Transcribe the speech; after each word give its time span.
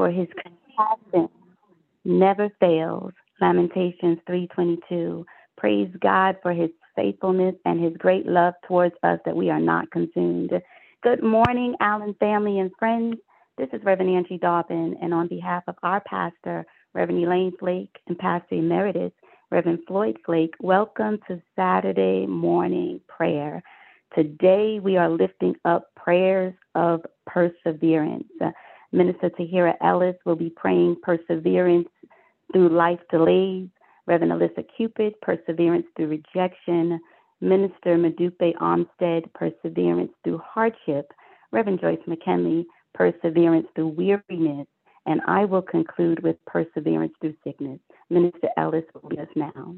for 0.00 0.08
his 0.10 0.28
compassion 0.42 1.28
never 2.06 2.48
fails. 2.58 3.12
Lamentations 3.38 4.18
3:22. 4.26 5.26
Praise 5.58 5.94
God 6.00 6.38
for 6.40 6.54
his 6.54 6.70
faithfulness 6.96 7.54
and 7.66 7.78
his 7.78 7.94
great 7.98 8.24
love 8.24 8.54
towards 8.66 8.94
us 9.02 9.20
that 9.26 9.36
we 9.36 9.50
are 9.50 9.60
not 9.60 9.90
consumed. 9.90 10.58
Good 11.02 11.22
morning, 11.22 11.76
Allen 11.80 12.14
family 12.14 12.60
and 12.60 12.70
friends. 12.78 13.16
This 13.58 13.68
is 13.74 13.84
Reverend 13.84 14.16
Angie 14.16 14.38
Daubon, 14.38 14.96
and 15.02 15.12
on 15.12 15.28
behalf 15.28 15.64
of 15.66 15.76
our 15.82 16.00
pastor, 16.00 16.64
Reverend 16.94 17.22
Elaine 17.22 17.52
Flake, 17.58 18.00
and 18.06 18.18
Pastor 18.18 18.54
Emeritus, 18.54 19.12
Reverend 19.50 19.80
Floyd 19.86 20.16
Flake, 20.24 20.54
welcome 20.60 21.18
to 21.28 21.42
Saturday 21.54 22.26
morning 22.26 23.02
prayer. 23.06 23.62
Today 24.14 24.80
we 24.80 24.96
are 24.96 25.10
lifting 25.10 25.56
up 25.66 25.94
prayers 25.94 26.54
of 26.74 27.04
perseverance. 27.26 28.24
Minister 28.92 29.30
Tahirah 29.30 29.76
Ellis 29.80 30.16
will 30.24 30.36
be 30.36 30.50
praying 30.50 30.96
perseverance 31.02 31.88
through 32.52 32.68
life 32.70 33.00
delays. 33.10 33.68
Reverend 34.06 34.32
Alisa 34.32 34.64
Cupid, 34.76 35.14
perseverance 35.20 35.86
through 35.96 36.08
rejection. 36.08 37.00
Minister 37.40 37.96
Modupe 37.96 38.54
Armstead, 38.56 39.32
perseverance 39.34 40.12
through 40.24 40.38
hardship. 40.38 41.12
Reverend 41.52 41.80
Joyce 41.80 42.00
McKinley, 42.06 42.66
perseverance 42.94 43.66
through 43.74 43.88
weariness. 43.88 44.66
And 45.06 45.20
I 45.26 45.44
will 45.44 45.62
conclude 45.62 46.22
with 46.22 46.36
perseverance 46.46 47.12
through 47.20 47.34
sickness. 47.44 47.78
Minister 48.10 48.48
Ellis 48.56 48.84
will 48.94 49.08
lead 49.08 49.20
us 49.20 49.28
now. 49.34 49.76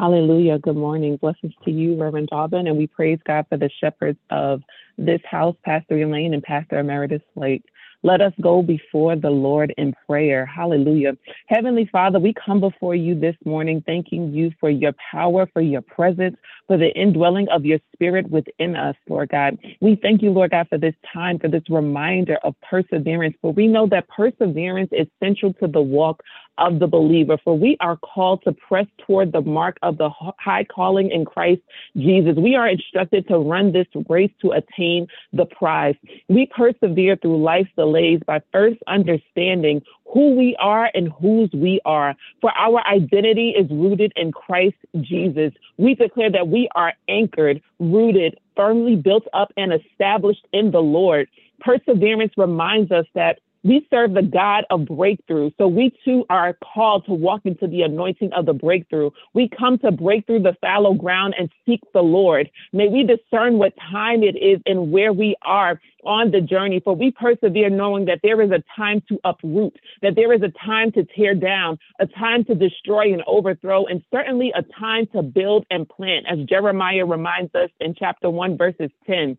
Hallelujah. 0.00 0.58
Good 0.58 0.76
morning. 0.76 1.16
Blessings 1.18 1.52
to 1.64 1.70
you, 1.70 1.94
Reverend 1.94 2.28
Daubon. 2.28 2.66
And 2.66 2.76
we 2.76 2.88
praise 2.88 3.20
God 3.24 3.46
for 3.48 3.56
the 3.56 3.70
shepherds 3.80 4.18
of 4.28 4.60
this 4.98 5.20
house, 5.24 5.54
Pastor 5.64 5.96
Elaine 5.96 6.34
and 6.34 6.42
Pastor 6.42 6.80
Emeritus 6.80 7.22
Flake. 7.32 7.62
Let 8.02 8.20
us 8.20 8.34
go 8.42 8.60
before 8.60 9.16
the 9.16 9.30
Lord 9.30 9.72
in 9.78 9.94
prayer. 10.06 10.44
Hallelujah. 10.44 11.16
Heavenly 11.46 11.88
Father, 11.90 12.18
we 12.18 12.34
come 12.34 12.60
before 12.60 12.94
you 12.94 13.18
this 13.18 13.36
morning, 13.46 13.82
thanking 13.86 14.30
you 14.30 14.50
for 14.60 14.68
your 14.68 14.92
power, 15.10 15.48
for 15.54 15.62
your 15.62 15.80
presence, 15.80 16.36
for 16.66 16.76
the 16.76 16.92
indwelling 16.94 17.48
of 17.48 17.64
your 17.64 17.78
spirit 17.94 18.28
within 18.28 18.76
us, 18.76 18.94
Lord 19.08 19.30
God. 19.30 19.56
We 19.80 19.98
thank 20.02 20.20
you, 20.20 20.32
Lord 20.32 20.50
God, 20.50 20.68
for 20.68 20.76
this 20.76 20.94
time, 21.14 21.38
for 21.38 21.48
this 21.48 21.62
reminder 21.70 22.36
of 22.44 22.54
perseverance. 22.68 23.36
For 23.40 23.54
we 23.54 23.68
know 23.68 23.86
that 23.86 24.06
perseverance 24.08 24.90
is 24.92 25.06
central 25.18 25.54
to 25.54 25.66
the 25.66 25.80
walk 25.80 26.22
of 26.58 26.78
the 26.78 26.86
believer. 26.86 27.38
For 27.42 27.56
we 27.56 27.76
are 27.80 27.96
called 27.96 28.42
to 28.44 28.52
press 28.52 28.86
toward 29.06 29.32
the 29.32 29.40
mark 29.40 29.78
of 29.82 29.98
the 29.98 30.10
high 30.10 30.64
calling 30.64 31.10
in 31.10 31.24
Christ 31.24 31.62
Jesus. 31.96 32.36
We 32.36 32.54
are 32.54 32.68
instructed 32.68 33.26
to 33.28 33.38
run 33.38 33.72
this 33.72 33.86
race 34.08 34.30
to 34.42 34.52
attain 34.52 35.06
the 35.32 35.46
prize. 35.46 35.94
We 36.28 36.46
persevere 36.46 37.16
through 37.16 37.42
life's 37.42 37.70
delays 37.76 38.20
by 38.26 38.40
first 38.52 38.78
understanding 38.86 39.82
who 40.06 40.36
we 40.36 40.56
are 40.60 40.90
and 40.94 41.10
whose 41.20 41.50
we 41.52 41.80
are. 41.84 42.14
For 42.40 42.52
our 42.56 42.86
identity 42.86 43.50
is 43.50 43.68
rooted 43.70 44.12
in 44.16 44.30
Christ 44.32 44.76
Jesus. 45.00 45.52
We 45.76 45.94
declare 45.94 46.30
that 46.30 46.48
we 46.48 46.68
are 46.74 46.92
anchored, 47.08 47.60
rooted, 47.80 48.38
firmly 48.54 48.96
built 48.96 49.26
up, 49.32 49.52
and 49.56 49.72
established 49.72 50.46
in 50.52 50.70
the 50.70 50.82
Lord. 50.82 51.28
Perseverance 51.60 52.32
reminds 52.36 52.92
us 52.92 53.06
that 53.14 53.40
we 53.64 53.86
serve 53.90 54.12
the 54.12 54.22
God 54.22 54.64
of 54.70 54.84
breakthrough. 54.84 55.50
So 55.58 55.66
we 55.66 55.92
too 56.04 56.24
are 56.30 56.56
called 56.74 57.06
to 57.06 57.14
walk 57.14 57.40
into 57.44 57.66
the 57.66 57.82
anointing 57.82 58.32
of 58.32 58.46
the 58.46 58.52
breakthrough. 58.52 59.10
We 59.32 59.48
come 59.48 59.78
to 59.78 59.90
break 59.90 60.26
through 60.26 60.42
the 60.42 60.56
fallow 60.60 60.94
ground 60.94 61.34
and 61.38 61.50
seek 61.66 61.80
the 61.92 62.02
Lord. 62.02 62.50
May 62.72 62.88
we 62.88 63.04
discern 63.04 63.58
what 63.58 63.72
time 63.90 64.22
it 64.22 64.36
is 64.36 64.60
and 64.66 64.92
where 64.92 65.12
we 65.12 65.34
are 65.42 65.80
on 66.04 66.30
the 66.30 66.40
journey, 66.40 66.80
for 66.84 66.94
we 66.94 67.10
persevere 67.10 67.70
knowing 67.70 68.04
that 68.04 68.20
there 68.22 68.42
is 68.42 68.50
a 68.50 68.62
time 68.76 69.02
to 69.08 69.18
uproot, 69.24 69.74
that 70.02 70.14
there 70.14 70.34
is 70.34 70.42
a 70.42 70.52
time 70.64 70.92
to 70.92 71.04
tear 71.16 71.34
down, 71.34 71.78
a 71.98 72.06
time 72.06 72.44
to 72.44 72.54
destroy 72.54 73.12
and 73.12 73.22
overthrow, 73.26 73.86
and 73.86 74.02
certainly 74.12 74.52
a 74.54 74.62
time 74.78 75.06
to 75.14 75.22
build 75.22 75.64
and 75.70 75.88
plant, 75.88 76.26
as 76.30 76.38
Jeremiah 76.46 77.06
reminds 77.06 77.54
us 77.54 77.70
in 77.80 77.94
chapter 77.98 78.28
1, 78.28 78.58
verses 78.58 78.90
10. 79.06 79.38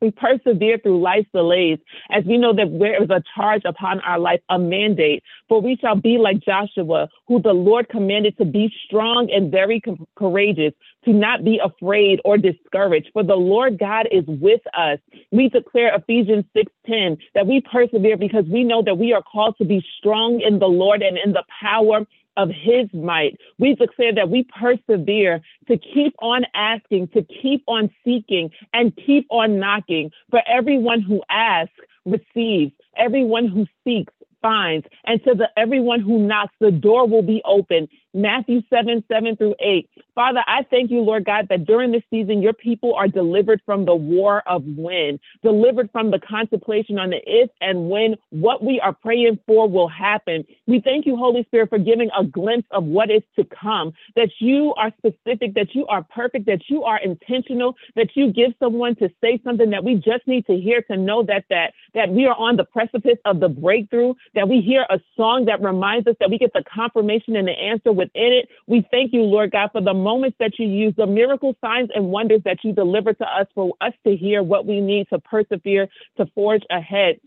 We 0.00 0.10
persevere 0.10 0.78
through 0.78 1.00
life's 1.00 1.28
delays 1.34 1.78
as 2.10 2.24
we 2.24 2.38
know 2.38 2.54
that 2.54 2.78
there 2.78 3.02
is 3.02 3.10
a 3.10 3.22
charge 3.36 3.62
upon 3.66 4.00
our 4.00 4.18
life, 4.18 4.40
a 4.48 4.58
mandate. 4.58 5.22
For 5.48 5.60
we 5.60 5.76
shall 5.76 5.96
be 5.96 6.16
like 6.16 6.40
Joshua, 6.40 7.08
who 7.28 7.42
the 7.42 7.52
Lord 7.52 7.88
commanded 7.88 8.38
to 8.38 8.46
be 8.46 8.72
strong 8.86 9.30
and 9.30 9.50
very 9.50 9.80
co- 9.80 10.08
courageous, 10.16 10.72
to 11.04 11.12
not 11.12 11.44
be 11.44 11.60
afraid 11.62 12.20
or 12.24 12.38
discouraged. 12.38 13.10
For 13.12 13.22
the 13.22 13.36
Lord 13.36 13.78
God 13.78 14.08
is 14.10 14.24
with 14.26 14.62
us. 14.76 14.98
We 15.32 15.48
declare 15.48 15.94
Ephesians 15.94 16.44
6:10 16.54 17.18
that 17.34 17.46
we 17.46 17.60
persevere 17.60 18.16
because 18.16 18.46
we 18.46 18.64
know 18.64 18.82
that 18.82 18.96
we 18.96 19.12
are 19.12 19.22
called 19.22 19.56
to 19.58 19.64
be 19.64 19.84
strong 19.98 20.40
in 20.40 20.58
the 20.58 20.68
Lord 20.68 21.02
and 21.02 21.18
in 21.18 21.32
the 21.32 21.44
power 21.60 22.06
of 22.36 22.48
his 22.48 22.88
might. 22.92 23.38
We 23.58 23.74
declare 23.74 24.14
that 24.14 24.30
we 24.30 24.44
persevere 24.44 25.40
to 25.68 25.76
keep 25.76 26.14
on 26.20 26.44
asking, 26.54 27.08
to 27.08 27.22
keep 27.22 27.62
on 27.66 27.90
seeking, 28.04 28.50
and 28.72 28.96
keep 29.06 29.26
on 29.30 29.58
knocking. 29.58 30.10
For 30.30 30.42
everyone 30.46 31.00
who 31.00 31.22
asks 31.28 31.74
receives, 32.06 32.72
everyone 32.96 33.46
who 33.46 33.66
seeks 33.84 34.12
finds, 34.42 34.86
and 35.04 35.22
to 35.24 35.34
the 35.34 35.48
everyone 35.56 36.00
who 36.00 36.18
knocks, 36.18 36.54
the 36.60 36.70
door 36.70 37.06
will 37.06 37.22
be 37.22 37.42
open. 37.44 37.88
Matthew 38.12 38.62
7, 38.70 39.04
7 39.08 39.36
through 39.36 39.54
8. 39.60 39.88
Father, 40.14 40.40
I 40.46 40.64
thank 40.68 40.90
you, 40.90 41.00
Lord 41.00 41.24
God, 41.24 41.46
that 41.48 41.64
during 41.64 41.92
this 41.92 42.02
season, 42.10 42.42
your 42.42 42.52
people 42.52 42.94
are 42.94 43.08
delivered 43.08 43.62
from 43.64 43.84
the 43.84 43.94
war 43.94 44.42
of 44.46 44.64
when, 44.64 45.18
delivered 45.42 45.90
from 45.92 46.10
the 46.10 46.18
contemplation 46.18 46.98
on 46.98 47.10
the 47.10 47.20
if 47.24 47.50
and 47.60 47.88
when 47.88 48.16
what 48.30 48.62
we 48.62 48.80
are 48.80 48.92
praying 48.92 49.38
for 49.46 49.68
will 49.68 49.88
happen. 49.88 50.44
We 50.66 50.80
thank 50.80 51.06
you, 51.06 51.16
Holy 51.16 51.44
Spirit, 51.44 51.70
for 51.70 51.78
giving 51.78 52.10
a 52.18 52.24
glimpse 52.24 52.68
of 52.72 52.84
what 52.84 53.10
is 53.10 53.22
to 53.36 53.44
come, 53.44 53.92
that 54.16 54.30
you 54.40 54.74
are 54.76 54.92
specific, 54.98 55.54
that 55.54 55.74
you 55.74 55.86
are 55.86 56.02
perfect, 56.02 56.46
that 56.46 56.68
you 56.68 56.84
are 56.84 56.98
intentional, 56.98 57.76
that 57.94 58.08
you 58.14 58.32
give 58.32 58.52
someone 58.58 58.96
to 58.96 59.08
say 59.20 59.40
something 59.44 59.70
that 59.70 59.84
we 59.84 59.94
just 59.94 60.26
need 60.26 60.46
to 60.46 60.56
hear 60.56 60.82
to 60.82 60.96
know 60.96 61.22
that 61.22 61.44
that 61.50 61.72
that 61.94 62.10
we 62.10 62.26
are 62.26 62.36
on 62.36 62.56
the 62.56 62.64
precipice 62.64 63.18
of 63.24 63.40
the 63.40 63.48
breakthrough, 63.48 64.14
that 64.34 64.48
we 64.48 64.60
hear 64.60 64.84
a 64.90 65.00
song 65.16 65.44
that 65.46 65.62
reminds 65.62 66.06
us 66.06 66.16
that 66.20 66.30
we 66.30 66.38
get 66.38 66.52
the 66.52 66.64
confirmation 66.72 67.36
and 67.36 67.48
the 67.48 67.52
answer 67.52 67.92
within 68.00 68.32
it. 68.32 68.48
We 68.66 68.86
thank 68.90 69.12
you, 69.12 69.22
Lord 69.22 69.52
God, 69.52 69.70
for 69.72 69.80
the 69.80 69.94
moments 69.94 70.36
that 70.40 70.58
you 70.58 70.66
use, 70.66 70.94
the 70.96 71.06
miracle 71.06 71.54
signs 71.60 71.90
and 71.94 72.06
wonders 72.06 72.40
that 72.44 72.64
you 72.64 72.72
deliver 72.72 73.12
to 73.12 73.24
us 73.24 73.46
for 73.54 73.74
us 73.80 73.92
to 74.06 74.16
hear 74.16 74.42
what 74.42 74.66
we 74.66 74.80
need 74.80 75.08
to 75.10 75.18
persevere, 75.18 75.88
to 76.16 76.26
forge 76.34 76.62
ahead. 76.70 77.20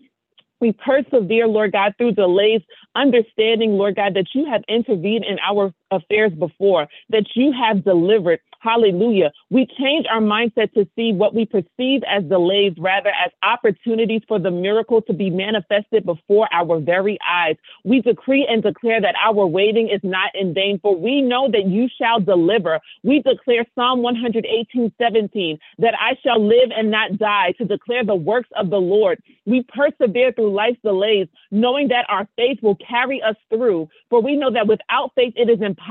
We 0.60 0.72
persevere, 0.72 1.48
Lord 1.48 1.74
God, 1.74 1.94
through 1.98 2.14
delays, 2.14 2.62
understanding, 2.96 3.72
Lord 3.74 3.98
God, 3.98 4.14
that 4.16 4.28
you 4.34 4.46
have 4.46 4.64
intervened 4.68 5.26
in 5.26 5.38
our 5.40 5.74
affairs 5.96 6.32
before, 6.34 6.88
that 7.10 7.26
you 7.36 7.52
have 7.52 7.84
delivered. 7.84 8.40
Hallelujah. 8.64 9.32
We 9.50 9.68
change 9.78 10.06
our 10.10 10.22
mindset 10.22 10.72
to 10.74 10.88
see 10.96 11.12
what 11.12 11.36
we 11.36 11.46
perceive 11.46 12.02
as 12.08 12.24
delays 12.24 12.74
rather 12.78 13.10
as 13.10 13.32
opportunities 13.44 14.22
for 14.26 14.40
the 14.40 14.52
miracle 14.52 15.02
to 15.02 15.14
be 15.14 15.30
manifested 15.30 16.06
before 16.06 16.48
our 16.54 16.80
very 16.80 17.18
eyes. 17.30 17.58
We 17.84 18.00
decree 18.00 18.48
and 18.50 18.64
declare 18.64 19.02
that 19.02 19.16
our 19.22 19.46
waiting 19.46 19.90
is 19.90 20.00
not 20.02 20.32
in 20.34 20.54
vain, 20.54 20.80
for 20.82 20.96
we 20.96 21.22
know 21.22 21.52
that 21.52 21.68
you 21.68 21.90
shall 22.02 22.22
deliver. 22.22 22.80
We 23.04 23.22
declare 23.22 23.66
Psalm 23.76 24.02
118, 24.02 24.94
17, 24.98 25.60
that 25.80 25.94
I 26.00 26.18
shall 26.24 26.42
live 26.42 26.70
and 26.74 26.90
not 26.90 27.18
die 27.18 27.54
to 27.58 27.66
declare 27.66 28.06
the 28.06 28.16
works 28.16 28.50
of 28.56 28.70
the 28.70 28.80
Lord. 28.80 29.22
We 29.46 29.64
persevere 29.64 30.32
through 30.32 30.54
life's 30.54 30.80
delays, 30.84 31.28
knowing 31.52 31.90
that 31.90 32.06
our 32.08 32.30
faith 32.38 32.60
will 32.62 32.78
carry 32.78 33.22
us 33.22 33.36
through, 33.50 33.90
for 34.10 34.22
we 34.22 34.38
know 34.38 34.52
that 34.52 34.68
without 34.68 35.12
faith 35.16 35.34
it 35.36 35.50
is 35.50 35.62
impossible 35.62 35.83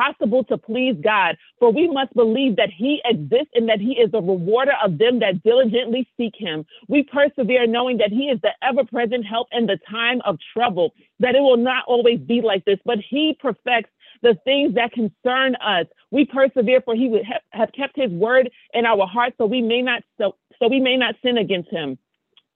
to 0.48 0.58
please 0.58 0.96
God, 1.02 1.36
for 1.58 1.72
we 1.72 1.88
must 1.88 2.14
believe 2.14 2.56
that 2.56 2.70
he 2.70 3.00
exists 3.04 3.52
and 3.54 3.68
that 3.68 3.80
he 3.80 3.92
is 3.92 4.10
a 4.14 4.20
rewarder 4.20 4.72
of 4.84 4.98
them 4.98 5.20
that 5.20 5.42
diligently 5.42 6.08
seek 6.16 6.34
him. 6.36 6.64
We 6.88 7.02
persevere 7.02 7.66
knowing 7.66 7.98
that 7.98 8.10
he 8.10 8.24
is 8.24 8.40
the 8.42 8.50
ever 8.62 8.84
present 8.84 9.24
help 9.26 9.48
in 9.52 9.66
the 9.66 9.78
time 9.90 10.20
of 10.24 10.38
trouble, 10.52 10.94
that 11.20 11.34
it 11.34 11.40
will 11.40 11.56
not 11.56 11.84
always 11.86 12.20
be 12.20 12.40
like 12.40 12.64
this, 12.64 12.78
but 12.84 12.98
he 12.98 13.36
perfects 13.40 13.90
the 14.22 14.36
things 14.44 14.74
that 14.74 14.92
concern 14.92 15.56
us. 15.56 15.86
We 16.10 16.24
persevere 16.24 16.80
for 16.82 16.94
he 16.94 17.08
would 17.08 17.22
have 17.50 17.70
kept 17.72 17.96
his 17.96 18.10
word 18.10 18.50
in 18.72 18.86
our 18.86 19.06
hearts 19.06 19.36
so 19.38 19.46
we 19.46 19.62
may 19.62 19.82
not 19.82 20.02
so, 20.18 20.36
so 20.58 20.68
we 20.68 20.80
may 20.80 20.96
not 20.96 21.16
sin 21.22 21.38
against 21.38 21.70
him. 21.70 21.98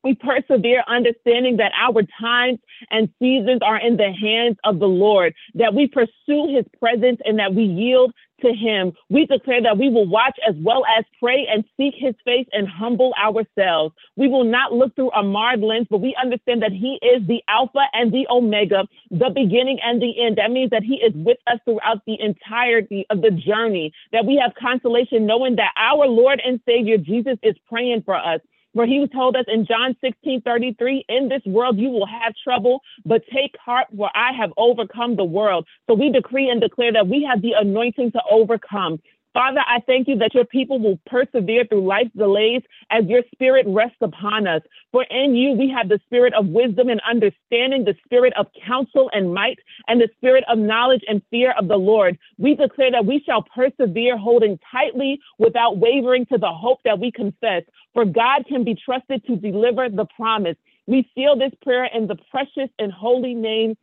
We 0.04 0.14
persevere 0.14 0.84
understanding 0.86 1.56
that 1.56 1.72
our 1.74 2.02
times 2.20 2.58
and 2.90 3.08
seasons 3.18 3.60
are 3.62 3.78
in 3.80 3.96
the 3.96 4.12
hands 4.12 4.56
of 4.64 4.78
the 4.78 4.88
Lord, 4.88 5.34
that 5.54 5.74
we 5.74 5.88
pursue 5.88 6.54
his 6.54 6.64
presence 6.78 7.20
and 7.24 7.38
that 7.38 7.54
we 7.54 7.64
yield 7.64 8.12
to 8.42 8.52
him. 8.52 8.92
We 9.08 9.26
declare 9.26 9.62
that 9.62 9.78
we 9.78 9.88
will 9.88 10.06
watch 10.06 10.38
as 10.46 10.54
well 10.58 10.84
as 10.98 11.04
pray 11.20 11.46
and 11.50 11.64
seek 11.76 11.94
his 11.96 12.14
face 12.24 12.46
and 12.52 12.68
humble 12.68 13.14
ourselves. 13.22 13.94
We 14.16 14.28
will 14.28 14.44
not 14.44 14.72
look 14.72 14.94
through 14.94 15.10
a 15.12 15.22
marred 15.22 15.60
lens, 15.60 15.86
but 15.90 16.00
we 16.00 16.14
understand 16.22 16.62
that 16.62 16.72
he 16.72 16.98
is 17.02 17.26
the 17.26 17.42
Alpha 17.48 17.84
and 17.92 18.12
the 18.12 18.26
Omega, 18.30 18.86
the 19.10 19.30
beginning 19.30 19.78
and 19.82 20.00
the 20.00 20.22
end. 20.22 20.36
That 20.36 20.50
means 20.50 20.70
that 20.70 20.82
he 20.82 20.96
is 20.96 21.14
with 21.14 21.38
us 21.46 21.58
throughout 21.64 22.02
the 22.06 22.20
entirety 22.20 23.06
of 23.10 23.22
the 23.22 23.30
journey, 23.30 23.92
that 24.12 24.26
we 24.26 24.36
have 24.36 24.54
consolation 24.54 25.26
knowing 25.26 25.56
that 25.56 25.72
our 25.76 26.06
Lord 26.06 26.40
and 26.44 26.60
Savior 26.66 26.98
Jesus 26.98 27.38
is 27.42 27.56
praying 27.68 28.02
for 28.04 28.14
us 28.16 28.40
For 28.76 28.84
he 28.84 29.06
told 29.08 29.36
us 29.36 29.46
in 29.48 29.64
John 29.64 29.96
16 30.02 30.42
33, 30.42 31.06
in 31.08 31.30
this 31.30 31.40
world 31.46 31.78
you 31.78 31.88
will 31.88 32.06
have 32.06 32.34
trouble, 32.44 32.82
but 33.06 33.22
take 33.32 33.56
heart, 33.56 33.86
for 33.96 34.10
I 34.14 34.32
have 34.38 34.52
overcome 34.58 35.16
the 35.16 35.24
world. 35.24 35.66
So 35.86 35.94
we 35.94 36.10
decree 36.12 36.50
and 36.50 36.60
declare 36.60 36.92
that 36.92 37.08
we 37.08 37.26
have 37.28 37.40
the 37.40 37.54
anointing 37.58 38.12
to 38.12 38.20
overcome. 38.30 39.00
Father, 39.36 39.60
I 39.66 39.80
thank 39.80 40.08
you 40.08 40.16
that 40.16 40.32
your 40.32 40.46
people 40.46 40.78
will 40.78 40.98
persevere 41.04 41.66
through 41.66 41.86
life's 41.86 42.16
delays 42.16 42.62
as 42.88 43.04
your 43.04 43.20
spirit 43.34 43.66
rests 43.68 43.98
upon 44.00 44.46
us. 44.46 44.62
For 44.92 45.04
in 45.10 45.36
you 45.36 45.52
we 45.52 45.68
have 45.68 45.90
the 45.90 46.00
spirit 46.06 46.32
of 46.32 46.46
wisdom 46.46 46.88
and 46.88 47.02
understanding, 47.06 47.84
the 47.84 47.96
spirit 48.06 48.32
of 48.38 48.46
counsel 48.66 49.10
and 49.12 49.34
might, 49.34 49.58
and 49.88 50.00
the 50.00 50.08
spirit 50.16 50.42
of 50.48 50.56
knowledge 50.56 51.02
and 51.06 51.20
fear 51.30 51.52
of 51.58 51.68
the 51.68 51.76
Lord. 51.76 52.18
We 52.38 52.54
declare 52.54 52.90
that 52.92 53.04
we 53.04 53.22
shall 53.26 53.42
persevere, 53.42 54.16
holding 54.16 54.58
tightly 54.72 55.20
without 55.38 55.76
wavering 55.76 56.24
to 56.32 56.38
the 56.38 56.50
hope 56.50 56.80
that 56.86 56.98
we 56.98 57.12
confess. 57.12 57.62
For 57.92 58.06
God 58.06 58.46
can 58.48 58.64
be 58.64 58.74
trusted 58.74 59.22
to 59.26 59.36
deliver 59.36 59.90
the 59.90 60.06
promise. 60.16 60.56
We 60.86 61.10
seal 61.14 61.36
this 61.36 61.52
prayer 61.62 61.90
in 61.94 62.06
the 62.06 62.16
precious 62.30 62.70
and 62.78 62.90
holy 62.90 63.34
name 63.34 63.76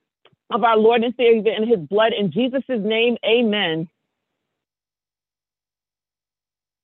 of 0.49 0.63
our 0.63 0.77
Lord 0.77 1.03
and 1.03 1.13
Savior 1.15 1.53
in 1.53 1.67
his 1.67 1.79
blood. 1.79 2.11
In 2.17 2.31
Jesus' 2.31 2.63
name, 2.69 3.17
amen. 3.23 3.87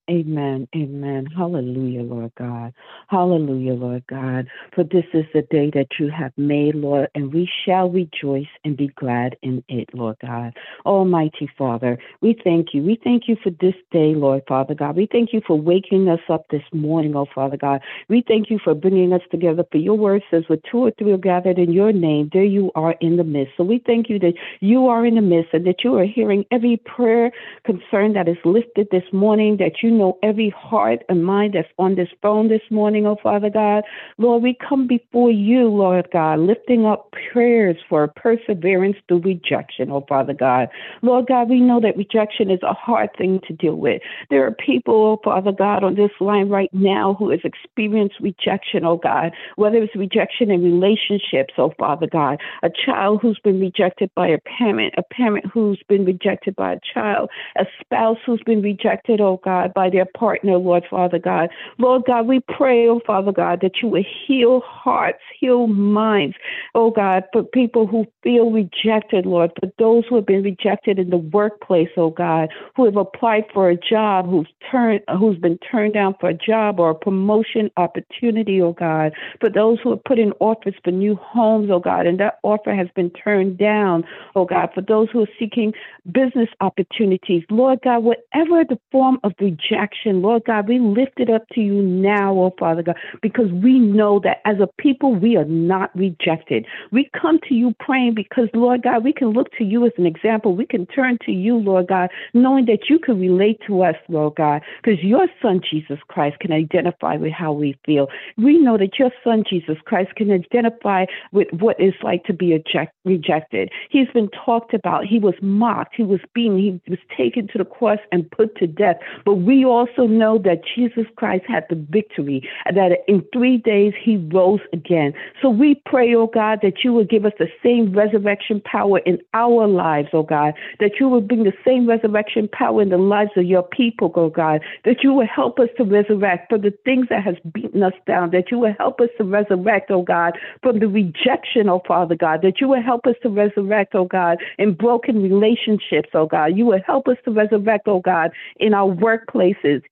Amen. 0.10 0.68
Amen. 0.76 1.28
Hallelujah, 1.28 2.02
Lord 2.02 2.32
God. 2.36 2.74
Hallelujah, 3.10 3.74
Lord 3.74 4.04
God. 4.08 4.48
For 4.74 4.84
this 4.84 5.06
is 5.14 5.26
the 5.34 5.44
day 5.44 5.70
that 5.76 5.88
you 6.00 6.10
have 6.10 6.34
made, 6.36 6.74
Lord, 6.74 7.10
and 7.14 7.32
we 7.32 7.48
shall 7.66 7.92
rejoice 7.92 8.48
and 8.66 8.76
be 8.76 8.88
glad 8.96 9.38
in 9.44 9.64
it, 9.70 9.90
Lord 9.94 10.18
God. 10.20 10.58
Almighty 10.86 11.50
Father, 11.56 12.00
we 12.22 12.36
thank 12.44 12.74
you. 12.74 12.82
We 12.82 13.00
thank 13.04 13.28
you 13.28 13.38
for 13.44 13.52
this 13.52 13.76
day, 13.92 14.16
Lord 14.16 14.42
Father 14.48 14.74
God. 14.74 14.96
We 14.96 15.08
thank 15.12 15.32
you 15.32 15.42
for 15.46 15.60
waking 15.60 16.10
us 16.10 16.22
up 16.28 16.48
this 16.50 16.64
morning, 16.74 17.16
oh 17.16 17.28
Father 17.36 17.58
God. 17.58 17.82
We 18.08 18.24
thank 18.28 18.50
you 18.50 18.58
for 18.64 18.74
bringing 18.74 19.14
us 19.14 19.22
together. 19.30 19.64
For 19.72 19.78
your 19.78 19.98
word 19.98 20.24
says, 20.32 20.44
where 20.48 20.60
two 20.72 20.80
or 20.80 20.92
three 20.98 21.12
are 21.12 21.18
gathered 21.18 21.60
in 21.60 21.72
your 21.72 21.92
name, 21.92 22.32
there 22.34 22.44
you 22.44 22.72
are 22.74 22.96
in 23.00 23.18
the 23.18 23.24
midst. 23.24 23.54
So 23.58 23.64
we 23.64 23.84
thank 23.86 24.10
you 24.10 24.18
that 24.20 24.34
you 24.60 24.88
are 24.88 25.06
in 25.06 25.16
the 25.16 25.22
midst 25.22 25.54
and 25.54 25.68
that 25.68 25.84
you 25.84 25.96
are 25.98 26.06
hearing 26.06 26.46
every 26.50 26.78
prayer 26.78 27.32
concern 27.64 28.14
that 28.14 28.28
is 28.28 28.38
lifted 28.44 28.88
this 28.90 29.04
morning, 29.14 29.58
that 29.58 29.84
you 29.84 29.99
know 30.00 30.18
every 30.24 30.50
heart 30.50 31.04
and 31.10 31.24
mind 31.24 31.54
that's 31.54 31.68
on 31.78 31.96
this 31.96 32.10
phone 32.22 32.50
this 32.50 32.62
morning, 32.72 33.06
oh 33.06 33.18
Father 33.22 33.50
God. 33.50 33.84
Lord, 34.18 34.42
we 34.42 34.58
come 34.68 34.88
before 34.88 35.30
you, 35.30 35.68
Lord 35.68 36.08
God, 36.12 36.40
lifting 36.40 36.86
up 36.86 37.14
prayers 37.32 37.78
for 37.88 38.08
perseverance 38.08 38.98
through 39.08 39.22
rejection, 39.22 39.92
oh 39.92 40.06
Father 40.10 40.34
God. 40.34 40.70
Lord 41.02 41.28
God, 41.28 41.50
we 41.50 41.60
know 41.62 41.80
that 41.82 41.98
rejection 41.98 42.50
is 42.50 42.64
a 42.64 42.74
hard 42.74 43.10
thing 43.18 43.42
to 43.48 43.54
deal 43.54 43.76
with. 43.76 44.02
There 44.30 44.46
are 44.46 44.52
people, 44.52 44.96
oh 44.96 45.20
Father 45.24 45.52
God, 45.52 45.84
on 45.84 45.96
this 45.96 46.12
line 46.20 46.50
right 46.50 46.74
now 46.74 47.16
who 47.20 47.30
has 47.30 47.42
experienced 47.44 48.16
rejection, 48.22 48.86
oh 48.86 48.98
God, 48.98 49.32
whether 49.58 49.78
it's 49.78 49.96
rejection 49.96 50.50
in 50.50 50.64
relationships, 50.64 51.54
oh 51.58 51.74
Father 51.78 52.08
God, 52.08 52.40
a 52.64 52.70
child 52.70 53.20
who's 53.22 53.40
been 53.44 53.60
rejected 53.60 54.10
by 54.16 54.28
a 54.28 54.38
parent, 54.58 54.94
a 54.98 55.04
parent 55.04 55.46
who's 55.54 55.82
been 55.88 56.06
rejected 56.06 56.56
by 56.56 56.74
a 56.74 56.80
child, 56.94 57.30
a 57.58 57.66
spouse 57.80 58.18
who's 58.26 58.42
been 58.46 58.62
rejected, 58.62 59.20
oh 59.20 59.40
God, 59.44 59.74
by 59.74 59.89
their 59.90 60.06
partner, 60.06 60.58
Lord 60.58 60.84
Father 60.90 61.20
God. 61.20 61.50
Lord 61.78 62.04
God, 62.06 62.28
we 62.28 62.40
pray, 62.42 62.88
oh 62.88 63.02
Father 63.06 63.32
God, 63.32 63.60
that 63.62 63.82
you 63.82 63.88
would 63.90 64.06
heal 64.06 64.62
hearts, 64.66 65.20
heal 65.40 65.68
minds, 65.68 66.36
oh 66.76 66.92
God, 66.92 67.24
for 67.32 67.44
people 67.44 67.88
who 67.88 68.06
feel 68.24 68.52
rejected, 68.52 69.26
Lord, 69.26 69.52
for 69.60 69.72
those 69.80 70.04
who 70.10 70.16
have 70.16 70.26
been 70.26 70.44
rejected 70.44 71.00
in 71.00 71.10
the 71.10 71.18
workplace, 71.18 71.90
oh 71.98 72.10
God, 72.10 72.50
who 72.76 72.86
have 72.86 72.98
applied 72.98 73.46
for 73.54 73.70
a 73.70 73.76
job, 73.76 74.30
who's 74.30 74.48
turned 74.70 75.02
who's 75.18 75.38
been 75.38 75.58
turned 75.60 75.94
down 75.94 76.16
for 76.20 76.30
a 76.30 76.34
job 76.34 76.80
or 76.80 76.92
a 76.92 76.96
promotion 76.96 77.70
opportunity, 77.78 78.62
oh 78.62 78.74
God, 78.74 79.14
for 79.40 79.50
those 79.50 79.80
who 79.82 79.92
have 79.92 80.04
put 80.04 80.20
in 80.20 80.34
offers 80.40 80.76
for 80.84 80.92
new 80.92 81.16
homes, 81.16 81.70
oh 81.72 81.80
God, 81.80 82.06
and 82.06 82.20
that 82.20 82.40
offer 82.44 82.74
has 82.74 82.88
been 82.96 83.10
turned 83.12 83.58
down, 83.58 84.04
oh 84.36 84.46
God, 84.46 84.70
for 84.74 84.82
those 84.82 85.10
who 85.12 85.24
are 85.24 85.30
seeking 85.38 85.74
business 86.12 86.50
opportunities, 86.62 87.44
Lord 87.50 87.80
God, 87.84 88.04
whatever 88.04 88.64
the 88.64 88.80
form 88.92 89.20
of 89.24 89.34
rejection 89.40 89.69
rejection, 89.70 90.22
Lord 90.22 90.44
God, 90.46 90.68
we 90.68 90.80
lift 90.80 91.20
it 91.20 91.30
up 91.30 91.48
to 91.50 91.62
you 91.62 91.82
now, 91.82 92.34
oh 92.34 92.54
Father 92.60 92.84
God, 92.84 92.96
because 93.22 93.52
we 93.52 93.80
know 93.80 94.20
that 94.24 94.38
as 94.46 94.58
a 94.60 94.68
people, 94.82 95.16
we 95.16 95.36
are 95.38 95.46
not 95.46 95.96
rejected. 95.96 96.66
We 96.92 97.10
come 97.20 97.40
to 97.48 97.54
you 97.54 97.74
praying 97.80 98.16
because, 98.16 98.50
Lord 98.54 98.84
God, 98.84 99.04
we 99.04 99.14
can 99.14 99.30
look 99.30 99.52
to 99.58 99.64
you 99.64 99.86
as 99.86 99.92
an 99.98 100.06
example. 100.06 100.56
We 100.56 100.66
can 100.66 100.86
turn 100.88 101.18
to 101.26 101.32
you, 101.32 101.58
Lord 101.58 101.88
God, 101.88 102.10
knowing 102.34 102.66
that 102.66 102.90
you 102.90 103.00
can 103.00 103.20
relate 103.20 103.60
to 103.68 103.84
us, 103.84 103.96
Lord 104.08 104.36
God, 104.36 104.62
because 104.84 105.04
your 105.04 105.28
son, 105.42 105.62
Jesus 105.70 106.00
Christ, 106.08 106.40
can 106.40 106.52
identify 106.52 107.16
with 107.16 107.32
how 107.32 107.52
we 107.52 107.78
feel. 107.86 108.08
We 108.38 108.58
know 108.58 108.78
that 108.78 109.00
your 109.00 109.12
son, 109.24 109.44
Jesus 109.50 109.78
Christ, 109.86 110.16
can 110.16 110.32
identify 110.32 111.06
with 111.32 111.48
what 111.60 111.76
it's 111.80 111.98
like 112.04 112.24
to 112.26 112.34
be 112.34 112.54
eject- 112.54 112.96
rejected. 113.06 113.72
He's 113.90 114.08
been 114.14 114.30
talked 114.46 114.74
about. 114.74 115.06
He 115.06 115.20
was 115.20 115.36
mocked. 115.42 115.96
He 115.96 116.04
was 116.04 116.20
beaten. 116.34 116.58
He 116.58 116.82
was 116.90 117.00
taken 117.16 117.48
to 117.50 117.58
the 117.58 117.66
cross 117.66 118.00
and 118.12 118.30
put 118.32 118.56
to 118.58 118.68
death. 118.68 118.98
But 119.26 119.36
we 119.36 119.59
all 119.66 119.80
also 119.80 120.08
know 120.08 120.38
that 120.40 120.62
Jesus 120.76 121.06
Christ 121.16 121.46
had 121.48 121.66
the 121.70 121.76
victory, 121.90 122.48
that 122.66 122.92
in 123.08 123.24
three 123.32 123.58
days 123.58 123.94
he 124.02 124.18
rose 124.18 124.60
again. 124.74 125.14
So 125.42 125.50
we 125.50 125.82
pray, 125.86 126.14
oh 126.16 126.28
God, 126.28 126.60
that 126.64 126.84
you 126.84 126.92
would 126.94 127.10
give 127.10 127.26
us 127.26 127.32
the 127.40 127.48
same 127.64 127.94
resurrection 127.94 128.62
power 128.62 129.00
in 129.00 129.20
our 129.34 129.68
lives, 129.68 130.10
oh 130.14 130.24
God, 130.24 130.54
that 130.80 131.00
you 131.00 131.08
would 131.08 131.28
bring 131.28 131.44
the 131.44 131.54
same 131.66 131.88
resurrection 131.88 132.50
power 132.52 132.82
in 132.82 132.90
the 132.90 132.98
lives 132.98 133.32
of 133.38 133.46
your 133.46 133.64
people, 133.64 134.12
oh 134.16 134.30
God, 134.30 134.62
that 134.84 135.04
you 135.04 135.14
would 135.14 135.28
help 135.28 135.60
us 135.60 135.70
to 135.78 135.84
resurrect 135.84 136.50
from 136.50 136.62
the 136.62 136.74
things 136.84 137.08
that 137.10 137.24
has 137.24 137.36
beaten 137.54 137.82
us 137.82 137.94
down, 138.06 138.32
that 138.32 138.52
you 138.52 138.60
would 138.60 138.76
help 138.78 139.00
us 139.00 139.10
to 139.18 139.24
resurrect, 139.24 139.92
oh 139.92 140.02
God, 140.02 140.38
from 140.62 140.80
the 140.80 140.88
rejection, 140.88 141.70
oh 141.70 141.82
Father 141.88 142.16
God, 142.16 142.42
that 142.42 142.60
you 142.60 142.68
would 142.68 142.84
help 142.84 143.06
us 143.08 143.16
to 143.24 143.30
resurrect, 143.30 143.96
oh 143.96 144.06
God, 144.06 144.40
in 144.58 144.74
broken 144.74 145.24
relationships, 145.24 146.10
oh 146.14 146.26
God. 146.26 146.58
You 146.58 146.66
would 146.66 146.84
help 146.86 147.08
us 147.08 147.18
to 147.26 147.32
resurrect, 147.32 147.88
oh 147.88 148.02
God, 148.02 148.32
in 148.58 148.74
our 148.74 148.90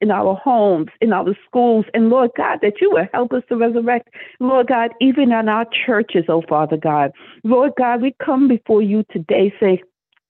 in 0.02 0.12
our 0.12 0.36
homes, 0.36 0.88
in 1.02 1.14
our 1.14 1.36
schools, 1.48 1.86
and 1.94 2.10
Lord 2.10 2.32
God, 2.38 2.60
that 2.62 2.82
you 2.82 2.92
will 2.92 3.08
help 3.14 3.34
us 3.34 3.44
to 3.50 3.58
resurrect, 3.58 4.10
Lord 4.40 4.68
God, 4.68 4.92
even 5.02 5.32
in 5.32 5.50
our 5.50 5.66
churches, 5.86 6.26
oh 6.30 6.44
Father 6.48 6.78
God. 6.78 7.12
Lord 7.44 7.74
God, 7.78 8.02
we 8.02 8.16
come 8.24 8.48
before 8.48 8.82
you 8.82 9.04
today 9.12 9.54
say, 9.60 9.82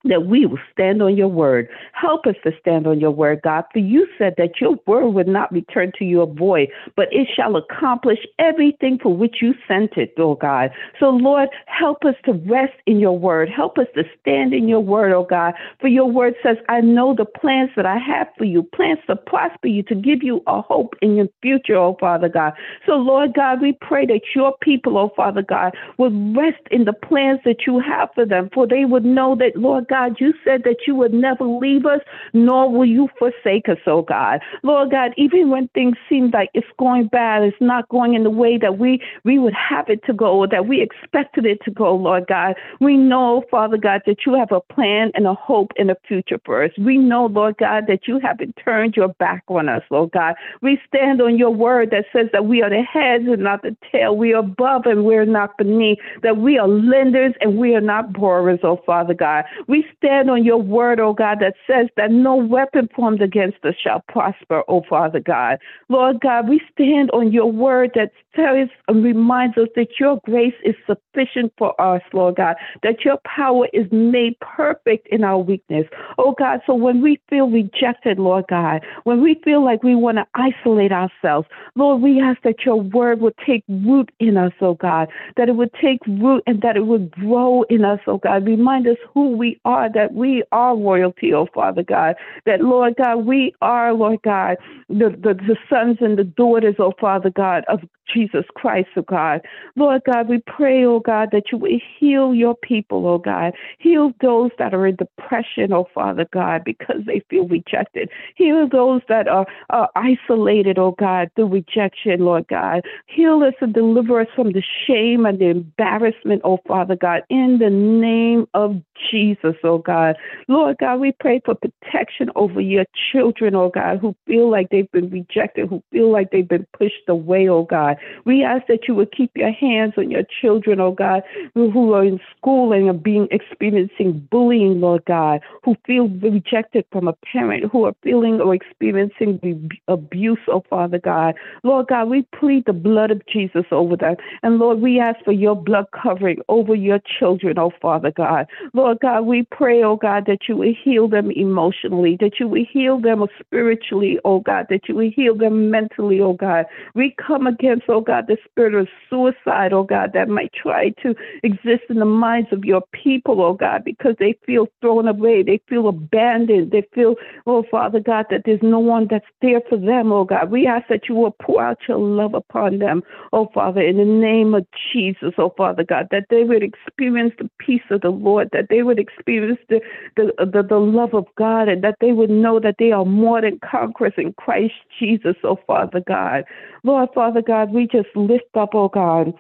that 0.09 0.25
we 0.25 0.45
will 0.45 0.59
stand 0.71 1.01
on 1.01 1.18
your 1.18 1.27
word. 1.27 1.69
Help 1.94 2.25
us 2.25 2.36
to 2.44 2.51
stand 2.59 2.88
on 2.88 3.00
your 3.00 3.12
word, 3.12 3.42
God. 3.44 3.65
For 3.74 3.80
you 3.80 4.07
said 4.18 4.36
that 4.38 4.62
your 4.62 4.77
word 4.86 5.09
would 5.09 5.27
not 5.27 5.51
return 5.51 5.92
to 6.00 6.06
your 6.06 6.27
void, 6.27 6.69
but 6.95 7.07
it 7.12 7.27
shall 7.36 7.56
accomplish 7.56 8.19
everything 8.39 9.00
for 9.01 9.15
which 9.15 9.38
you 9.42 9.54
sent 9.68 9.98
it, 9.98 10.13
oh 10.18 10.36
God. 10.36 10.71
So, 11.00 11.09
Lord, 11.09 11.50
help 11.65 12.06
us 12.06 12.15
to 12.25 12.33
rest 12.33 12.74
in 12.86 13.00
your 13.00 13.18
word. 13.18 13.49
Help 13.49 13.78
us 13.78 13.87
to 13.95 14.04
stand 14.21 14.54
in 14.54 14.68
your 14.68 14.80
word, 14.80 15.11
oh 15.11 15.26
God. 15.30 15.54
For 15.81 15.87
your 15.87 16.09
word 16.09 16.35
says, 16.44 16.57
I 16.69 16.81
know 16.81 17.16
the 17.16 17.26
plans 17.26 17.71
that 17.76 17.85
I 17.85 17.97
have 17.97 18.28
for 18.37 18.45
you, 18.45 18.64
plans 18.64 18.99
to 19.07 19.16
prosper 19.16 19.68
you, 19.68 19.83
to 19.83 19.95
give 19.95 20.23
you 20.23 20.42
a 20.47 20.61
hope 20.61 20.95
in 21.02 21.16
your 21.16 21.28
future, 21.42 21.76
oh 21.76 21.97
Father 21.99 22.30
God. 22.30 22.54
So, 22.85 22.94
Lord 22.94 23.33
God, 23.33 23.61
we 23.61 23.78
pray 23.81 24.06
that 24.06 24.21
your 24.35 24.56
people, 24.61 24.97
oh 24.97 25.11
Father 25.16 25.42
God, 25.42 25.76
would 25.97 26.14
rest 26.35 26.61
in 26.71 26.85
the 26.85 26.94
plans 26.94 27.40
that 27.45 27.66
you 27.66 27.80
have 27.80 28.09
for 28.16 28.26
them, 28.26 28.49
for 28.54 28.68
they 28.68 28.85
would 28.85 29.06
know 29.06 29.35
that, 29.35 29.56
Lord 29.56 29.87
God, 29.87 29.96
God, 29.97 30.18
you 30.19 30.33
said 30.44 30.63
that 30.63 30.85
you 30.85 30.95
would 30.95 31.13
never 31.13 31.44
leave 31.44 31.85
us, 31.85 32.01
nor 32.33 32.71
will 32.71 32.85
you 32.85 33.09
forsake 33.18 33.68
us, 33.68 33.80
oh 33.87 34.04
God. 34.04 34.42
Lord 34.61 34.92
God, 34.92 35.11
even 35.18 35.49
when 35.49 35.69
things 35.69 35.95
seem 36.07 36.30
like 36.31 36.49
it's 36.54 36.68
going 36.77 37.07
bad, 37.07 37.42
it's 37.42 37.57
not 37.59 37.89
going 37.89 38.13
in 38.13 38.23
the 38.23 38.30
way 38.30 38.59
that 38.59 38.77
we, 38.77 39.01
we 39.23 39.39
would 39.39 39.56
have 39.56 39.89
it 39.89 40.01
to 40.06 40.13
go 40.13 40.37
or 40.37 40.47
that 40.49 40.68
we 40.68 40.81
expected 40.81 41.45
it 41.45 41.59
to 41.66 41.71
go, 41.71 41.95
Lord 41.95 42.25
God. 42.27 42.56
We 42.80 42.95
know, 42.95 43.44
Father 43.49 43.77
God, 43.77 44.01
that 44.06 44.18
you 44.25 44.35
have 44.35 44.51
a 44.51 44.61
plan 44.61 45.11
and 45.16 45.25
a 45.25 45.33
hope 45.33 45.71
and 45.77 45.89
a 45.89 45.95
future 46.07 46.39
for 46.45 46.63
us. 46.63 46.71
We 46.77 46.97
know, 46.99 47.25
Lord 47.25 47.57
God, 47.57 47.85
that 47.87 48.07
you 48.07 48.19
haven't 48.19 48.56
turned 48.63 48.95
your 48.95 49.09
back 49.09 49.44
on 49.47 49.68
us, 49.68 49.81
Lord 49.89 50.11
God. 50.11 50.35
We 50.61 50.80
stand 50.87 51.21
on 51.21 51.39
your 51.39 51.49
word 51.49 51.89
that 51.89 52.06
says 52.13 52.27
that 52.33 52.45
we 52.45 52.61
are 52.61 52.69
the 52.69 52.83
heads 52.83 53.23
and 53.27 53.42
not 53.42 53.63
the 53.63 53.75
tail. 53.92 54.16
We 54.16 54.33
are 54.33 54.39
above 54.39 54.85
and 54.85 55.06
we're 55.06 55.25
not 55.25 55.57
beneath, 55.57 55.97
that 56.21 56.37
we 56.37 56.59
are 56.59 56.68
lenders 56.68 57.33
and 57.42 57.57
we 57.57 57.73
are 57.73 57.81
not 57.81 58.13
borrowers, 58.13 58.59
oh 58.61 58.80
Father 58.85 59.16
God. 59.16 59.45
We 59.68 59.86
stand 59.95 60.29
on 60.29 60.44
your 60.44 60.61
word, 60.61 60.99
oh 60.99 61.13
God, 61.13 61.39
that 61.39 61.56
says 61.65 61.87
that 61.97 62.11
no 62.11 62.35
weapon 62.35 62.89
formed 62.95 63.21
against 63.21 63.63
us 63.63 63.75
shall 63.81 64.03
prosper, 64.09 64.63
oh 64.67 64.83
Father 64.89 65.19
God. 65.19 65.59
Lord 65.89 66.19
God, 66.21 66.49
we 66.49 66.61
stand 66.73 67.11
on 67.11 67.31
your 67.31 67.51
word 67.51 67.91
that 67.95 68.11
tells 68.35 68.69
and 68.87 69.03
reminds 69.03 69.57
us 69.57 69.67
that 69.75 69.87
your 69.99 70.19
grace 70.25 70.53
is 70.63 70.75
sufficient 70.85 71.51
for 71.57 71.79
us, 71.81 72.01
Lord 72.13 72.35
God, 72.35 72.56
that 72.83 73.03
your 73.03 73.17
power 73.25 73.67
is 73.73 73.85
made 73.91 74.39
perfect 74.39 75.07
in 75.07 75.23
our 75.23 75.39
weakness. 75.39 75.85
Oh 76.17 76.33
God, 76.37 76.61
so 76.65 76.73
when 76.73 77.01
we 77.01 77.19
feel 77.29 77.49
rejected, 77.49 78.19
Lord 78.19 78.45
God, 78.49 78.85
when 79.03 79.21
we 79.21 79.39
feel 79.44 79.63
like 79.63 79.83
we 79.83 79.95
want 79.95 80.17
to 80.17 80.25
isolate 80.35 80.91
ourselves, 80.91 81.47
Lord, 81.75 82.01
we 82.01 82.21
ask 82.21 82.41
that 82.44 82.65
your 82.65 82.81
word 82.81 83.21
would 83.21 83.35
take 83.45 83.63
root 83.67 84.11
in 84.19 84.37
us, 84.37 84.53
oh 84.61 84.75
God, 84.75 85.09
that 85.35 85.49
it 85.49 85.56
would 85.56 85.73
take 85.81 85.99
root 86.07 86.44
and 86.47 86.61
that 86.61 86.77
it 86.77 86.85
would 86.85 87.11
grow 87.11 87.63
in 87.63 87.83
us, 87.83 87.99
oh 88.07 88.17
God. 88.17 88.45
Remind 88.45 88.87
us 88.87 88.97
who 89.13 89.35
we 89.35 89.59
are 89.68 89.92
that 89.94 90.14
we 90.14 90.44
are 90.54 90.76
royalty, 90.76 91.33
oh 91.33 91.47
Father 91.54 91.83
God. 91.83 92.16
That, 92.45 92.62
Lord 92.62 92.95
God, 92.97 93.26
we 93.26 93.54
are, 93.62 93.94
Lord 93.94 94.21
God, 94.24 94.56
the, 94.88 95.09
the, 95.09 95.33
the 95.36 95.57
sons 95.69 95.97
and 96.00 96.18
the 96.18 96.24
daughters, 96.24 96.76
oh 96.80 96.94
Father 97.00 97.30
God, 97.30 97.66
of 97.68 97.81
Jesus 98.12 98.45
Christ, 98.56 98.88
oh 98.95 99.02
God. 99.02 99.42
Lord 99.76 100.02
God, 100.06 100.30
we 100.30 100.42
pray, 100.47 100.86
oh 100.86 101.02
God, 101.02 101.30
that 101.33 101.52
you 101.52 101.57
will 101.57 101.80
heal 102.00 102.33
your 102.33 102.56
people, 102.56 103.06
oh 103.06 103.18
God. 103.18 103.54
Heal 103.80 104.14
those 104.21 104.52
that 104.57 104.74
are 104.74 104.88
in 104.88 104.95
depression, 104.95 105.74
oh 105.74 105.88
Father 105.94 106.26
God, 106.31 106.64
because 106.64 107.02
they 107.06 107.21
feel 107.30 107.47
rejected. 107.47 108.09
Heal 108.36 108.69
those 108.71 109.02
that 109.09 109.28
are, 109.28 109.45
are 109.69 109.90
isolated, 109.95 110.80
oh 110.80 110.95
God, 110.97 111.30
through 111.36 111.47
rejection, 111.47 112.21
Lord 112.21 112.47
God. 112.47 112.86
Heal 113.07 113.44
us 113.44 113.56
and 113.59 113.74
deliver 113.74 114.21
us 114.21 114.28
from 114.33 114.54
the 114.54 114.64
shame 114.88 115.26
and 115.26 115.40
the 115.40 115.47
embarrassment, 115.47 116.42
oh 116.45 116.59
Father 116.66 116.95
God, 116.95 117.24
in 117.30 117.57
the 117.59 117.69
name 117.69 118.47
of 118.54 118.81
Jesus, 119.12 119.56
oh 119.64 119.80
God. 119.80 120.16
Lord 120.47 120.78
God, 120.80 120.99
we 120.99 121.11
pray 121.11 121.42
for 121.44 121.56
protection 121.56 122.30
over 122.35 122.61
your 122.61 122.85
children, 123.11 123.56
oh 123.56 123.69
God, 123.69 123.99
who 123.99 124.16
feel 124.26 124.49
like 124.49 124.69
they've 124.69 124.92
been 124.92 125.09
rejected, 125.09 125.68
who 125.68 125.83
feel 125.92 126.11
like 126.11 126.31
they've 126.31 126.47
been 126.47 126.68
pushed 126.78 127.07
away, 127.07 127.47
oh 127.49 127.64
God. 127.64 127.97
We 128.26 128.44
ask 128.44 128.68
that 128.68 128.87
you 128.87 128.95
would 128.95 129.11
keep 129.11 129.31
your 129.35 129.52
hands 129.52 129.94
on 129.97 130.11
your 130.11 130.23
children, 130.42 130.80
oh 130.80 130.92
God, 130.92 131.23
who 131.54 131.94
are 131.94 132.04
in 132.04 132.19
school 132.35 132.73
and 132.73 132.87
are 132.90 132.94
being 132.94 133.28
experiencing 133.31 134.28
bullying, 134.31 134.81
Lord 134.81 135.04
God, 135.06 135.42
who 135.64 135.76
feel 135.85 136.07
rejected 136.07 136.85
from 136.92 137.07
a 137.07 137.14
parent, 137.31 137.71
who 137.71 137.85
are 137.85 137.95
feeling 138.04 138.42
or 138.42 138.54
experiencing 138.54 139.69
abuse, 139.87 140.40
oh 140.47 140.64
Father 140.69 140.99
God. 140.99 141.35
Lord 141.64 141.87
God, 141.87 142.09
we 142.09 142.26
plead 142.37 142.66
the 142.66 142.73
blood 142.73 143.11
of 143.11 143.26
Jesus 143.28 143.66
over 143.71 143.95
them. 143.95 144.16
And 144.44 144.59
Lord, 144.59 144.80
we 144.80 144.99
ask 144.99 145.23
for 145.23 145.31
your 145.31 145.56
blood 145.56 145.85
covering 145.92 146.40
over 146.49 146.76
your 146.76 146.99
children, 147.19 147.57
oh 147.57 147.71
Father 147.81 148.11
God. 148.11 148.47
Lord 148.73 148.99
God, 149.02 149.21
we 149.21 149.46
pray, 149.51 149.83
oh 149.83 149.95
God, 149.95 150.25
that 150.27 150.47
you 150.47 150.56
will 150.57 150.73
heal 150.83 151.07
them 151.07 151.31
emotionally, 151.31 152.18
that 152.19 152.39
you 152.39 152.47
will 152.47 152.66
heal 152.71 152.99
them 152.99 153.25
spiritually, 153.39 154.19
oh 154.25 154.39
God, 154.39 154.68
that 154.69 154.87
you 154.87 154.95
will 154.95 155.11
heal 155.13 155.35
them 155.35 155.71
mentally, 155.71 156.19
oh 156.19 156.33
God. 156.33 156.66
We 156.95 157.16
come 157.25 157.47
against, 157.47 157.83
oh 157.87 158.01
God, 158.01 158.25
the 158.27 158.37
spirit 158.49 158.75
of 158.75 158.87
suicide, 159.09 159.73
oh 159.73 159.83
God, 159.83 160.11
that 160.13 160.30
might 160.30 160.51
try 160.54 160.89
to 161.04 161.16
exist 161.44 161.83
in 161.89 161.99
the 161.99 162.06
minds 162.06 162.49
of 162.51 162.66
your 162.66 162.81
people, 162.92 163.42
oh 163.42 163.54
God, 163.54 163.83
because 163.83 164.16
they 164.19 164.35
feel 164.45 164.68
thrown 164.81 165.07
away, 165.07 165.44
they 165.44 165.61
feel 165.69 165.87
abandoned, 165.87 166.71
they 166.71 166.87
feel, 166.94 167.16
oh 167.45 167.63
Father 167.69 167.99
God, 167.99 168.25
that 168.30 168.42
there's 168.45 168.61
no 168.61 168.80
one 168.80 169.07
that's 169.09 169.25
there 169.42 169.61
for 169.69 169.77
them, 169.77 170.11
oh 170.11 170.25
God. 170.25 170.51
We 170.51 170.68
ask 170.68 170.87
that 170.89 171.07
you 171.09 171.16
will 171.16 171.35
pour 171.42 171.63
out 171.63 171.77
your 171.87 171.99
love 171.99 172.33
upon 172.33 172.80
them, 172.80 173.04
oh 173.33 173.49
Father, 173.54 173.81
in 173.81 173.97
the 173.97 174.06
name 174.06 174.54
of 174.54 174.66
Jesus, 174.94 175.33
oh 175.37 175.54
Father 175.57 175.83
God, 175.83 176.07
that 176.11 176.25
they 176.30 176.44
would 176.44 176.63
experience 176.63 177.33
the 177.37 177.49
peace 177.59 177.81
of 177.92 178.01
the 178.01 178.09
Lord, 178.09 178.49
that 178.54 178.68
they 178.69 178.83
would 178.83 178.99
experience 178.99 179.36
the, 179.39 179.81
the, 180.15 180.33
the, 180.45 180.63
the 180.63 180.79
love 180.79 181.13
of 181.13 181.25
God, 181.37 181.67
and 181.67 181.83
that 181.83 181.95
they 182.01 182.11
would 182.11 182.29
know 182.29 182.59
that 182.59 182.75
they 182.79 182.91
are 182.91 183.06
more 183.06 183.41
than 183.41 183.59
conquerors 183.59 184.13
in 184.17 184.33
Christ 184.33 184.73
Jesus, 184.99 185.35
oh 185.44 185.59
Father 185.67 186.01
God. 186.07 186.44
Lord, 186.83 187.09
Father 187.13 187.41
God, 187.41 187.71
we 187.71 187.87
just 187.87 188.09
lift 188.15 188.56
up, 188.56 188.69
oh 188.73 188.89
God, 188.89 189.33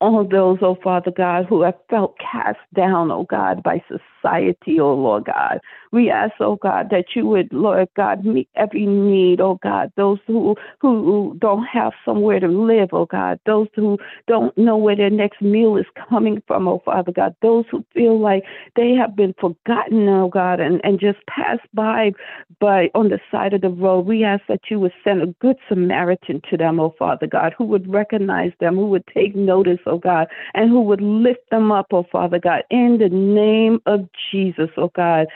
all 0.00 0.26
those, 0.28 0.58
oh 0.62 0.76
Father 0.82 1.10
God, 1.10 1.46
who 1.46 1.62
have 1.62 1.74
felt 1.90 2.16
cast 2.18 2.58
down, 2.74 3.10
oh 3.10 3.24
God, 3.28 3.62
by 3.62 3.82
society, 3.88 4.78
oh 4.80 4.94
Lord 4.94 5.24
God. 5.24 5.58
We 5.92 6.10
ask, 6.10 6.34
oh 6.40 6.56
God, 6.56 6.88
that 6.90 7.06
you 7.14 7.26
would, 7.26 7.52
Lord 7.52 7.88
God, 7.96 8.24
meet 8.24 8.48
every 8.56 8.86
need, 8.86 9.40
oh 9.40 9.58
God. 9.62 9.92
Those 9.96 10.18
who 10.26 10.56
who 10.80 11.36
don't 11.40 11.64
have 11.64 11.92
somewhere 12.04 12.40
to 12.40 12.48
live, 12.48 12.90
oh 12.92 13.06
God. 13.06 13.40
Those 13.46 13.68
who 13.74 13.98
don't 14.26 14.56
know 14.56 14.76
where 14.76 14.96
their 14.96 15.10
next 15.10 15.40
meal 15.40 15.76
is 15.76 15.86
coming 16.08 16.42
from, 16.46 16.68
oh 16.68 16.82
Father 16.84 17.12
God. 17.12 17.34
Those 17.42 17.64
who 17.70 17.84
feel 17.94 18.18
like 18.18 18.44
they 18.76 18.92
have 18.92 19.16
been 19.16 19.34
forgotten, 19.40 20.08
oh 20.08 20.28
God, 20.28 20.60
and, 20.60 20.80
and 20.84 21.00
just 21.00 21.18
passed 21.26 21.66
by 21.74 22.12
by 22.60 22.90
on 22.94 23.08
the 23.08 23.20
side 23.30 23.52
of 23.54 23.60
the 23.60 23.68
road. 23.68 24.06
We 24.06 24.24
ask 24.24 24.42
that 24.48 24.60
you 24.70 24.80
would 24.80 24.92
send 25.04 25.22
a 25.22 25.26
good 25.40 25.56
Samaritan 25.68 26.42
to 26.50 26.56
them, 26.56 26.80
oh 26.80 26.94
Father 26.98 27.26
God, 27.26 27.54
who 27.56 27.64
would 27.64 27.90
recognize 27.90 28.52
them, 28.60 28.76
who 28.76 28.86
would 28.88 29.06
take 29.12 29.34
notice, 29.34 29.78
oh 29.86 29.98
God, 29.98 30.28
and 30.54 30.70
who 30.70 30.80
would 30.82 31.00
lift 31.00 31.48
them 31.50 31.72
up, 31.72 31.86
oh 31.92 32.06
Father 32.10 32.38
God, 32.38 32.62
in 32.70 32.98
the 32.98 33.08
name 33.08 33.80
of 33.86 34.08
Jesus, 34.30 34.70
oh 34.76 34.90
God. 34.94 35.26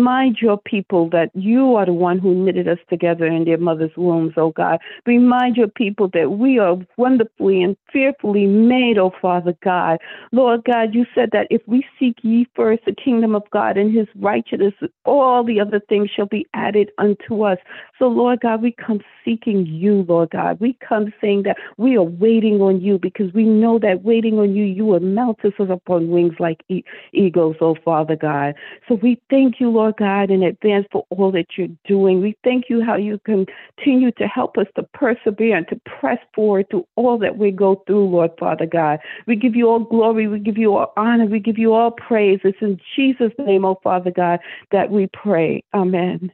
Remind 0.00 0.38
your 0.40 0.56
people 0.56 1.10
that 1.10 1.30
you 1.34 1.74
are 1.76 1.84
the 1.84 1.92
one 1.92 2.18
who 2.18 2.34
knitted 2.34 2.66
us 2.66 2.78
together 2.88 3.26
in 3.26 3.44
their 3.44 3.58
mother's 3.58 3.90
wombs, 3.98 4.32
oh 4.38 4.50
God. 4.50 4.78
Remind 5.04 5.56
your 5.58 5.68
people 5.68 6.08
that 6.14 6.38
we 6.38 6.58
are 6.58 6.78
wonderfully 6.96 7.62
and 7.62 7.76
fearfully 7.92 8.46
made, 8.46 8.96
oh 8.96 9.12
Father 9.20 9.54
God. 9.62 9.98
Lord 10.32 10.64
God, 10.64 10.94
you 10.94 11.04
said 11.14 11.28
that 11.32 11.48
if 11.50 11.60
we 11.66 11.84
seek 11.98 12.16
ye 12.22 12.48
first 12.56 12.86
the 12.86 12.94
kingdom 12.94 13.34
of 13.34 13.42
God 13.50 13.76
and 13.76 13.94
his 13.94 14.06
righteousness, 14.16 14.72
all 15.04 15.44
the 15.44 15.60
other 15.60 15.80
things 15.86 16.08
shall 16.16 16.26
be 16.26 16.46
added 16.54 16.92
unto 16.96 17.42
us. 17.42 17.58
So, 17.98 18.06
Lord 18.06 18.40
God, 18.40 18.62
we 18.62 18.72
come 18.72 19.00
seeking 19.24 19.66
you, 19.66 20.06
Lord 20.08 20.30
God. 20.30 20.58
We 20.60 20.78
come 20.86 21.12
saying 21.20 21.42
that 21.42 21.58
we 21.76 21.96
are 21.98 22.02
waiting 22.02 22.62
on 22.62 22.80
you 22.80 22.98
because 22.98 23.32
we 23.34 23.44
know 23.44 23.78
that 23.80 24.02
waiting 24.02 24.38
on 24.38 24.54
you, 24.54 24.64
you 24.64 24.86
will 24.86 25.00
mount 25.00 25.44
us 25.44 25.52
upon 25.58 26.08
wings 26.08 26.34
like 26.40 26.62
e- 26.70 26.84
eagles, 27.12 27.56
oh 27.60 27.76
Father 27.84 28.16
God. 28.16 28.54
So 28.88 28.94
we 28.94 29.20
thank 29.30 29.60
you, 29.60 29.70
Lord 29.70 29.89
God, 29.98 30.30
in 30.30 30.42
advance 30.42 30.86
for 30.90 31.04
all 31.10 31.30
that 31.32 31.46
you're 31.56 31.68
doing. 31.84 32.20
We 32.20 32.36
thank 32.44 32.64
you 32.68 32.82
how 32.82 32.96
you 32.96 33.20
continue 33.24 34.12
to 34.12 34.26
help 34.26 34.58
us 34.58 34.66
to 34.76 34.82
persevere 34.94 35.56
and 35.56 35.68
to 35.68 35.80
press 35.84 36.18
forward 36.34 36.66
through 36.70 36.86
all 36.96 37.18
that 37.18 37.38
we 37.38 37.50
go 37.50 37.82
through, 37.86 38.06
Lord 38.06 38.32
Father 38.38 38.66
God. 38.66 39.00
We 39.26 39.36
give 39.36 39.56
you 39.56 39.68
all 39.68 39.80
glory, 39.80 40.28
we 40.28 40.38
give 40.38 40.58
you 40.58 40.76
all 40.76 40.92
honor, 40.96 41.26
we 41.26 41.40
give 41.40 41.58
you 41.58 41.74
all 41.74 41.90
praise. 41.90 42.40
It's 42.44 42.58
in 42.60 42.78
Jesus' 42.96 43.32
name, 43.38 43.64
oh 43.64 43.78
Father 43.82 44.10
God, 44.10 44.40
that 44.70 44.90
we 44.90 45.08
pray. 45.12 45.64
Amen. 45.74 46.32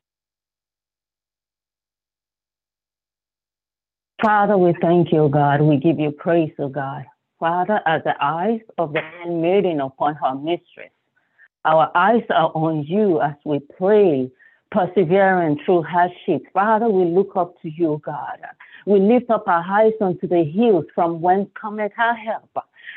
Father, 4.23 4.57
we 4.57 4.75
thank 4.81 5.13
you, 5.13 5.21
oh 5.21 5.29
God. 5.29 5.61
We 5.61 5.77
give 5.77 6.01
you 6.01 6.11
praise, 6.11 6.53
O 6.59 6.69
God. 6.69 7.05
Father, 7.39 7.81
as 7.87 8.03
the 8.05 8.15
eyes 8.21 8.61
of 8.79 8.95
the 8.95 9.01
handmaiden 9.01 9.81
upon 9.81 10.15
her 10.15 10.35
mistress, 10.35 10.91
our 11.67 11.91
eyes 11.97 12.23
are 12.31 12.53
on 12.55 12.85
you 12.85 13.21
as 13.21 13.35
we 13.45 13.59
pray, 13.59 14.31
persevering 14.71 15.59
through 15.65 15.83
hardship. 15.83 16.43
Father, 16.53 16.89
we 16.89 17.05
look 17.05 17.33
up 17.35 17.61
to 17.63 17.69
you, 17.69 18.01
God. 18.05 18.39
We 18.87 19.01
lift 19.01 19.31
up 19.31 19.49
our 19.49 19.65
eyes 19.69 19.93
unto 20.01 20.29
the 20.29 20.45
hills 20.45 20.85
from 20.95 21.21
whence 21.21 21.51
cometh 21.61 21.93
our 21.99 22.15
help. 22.15 22.51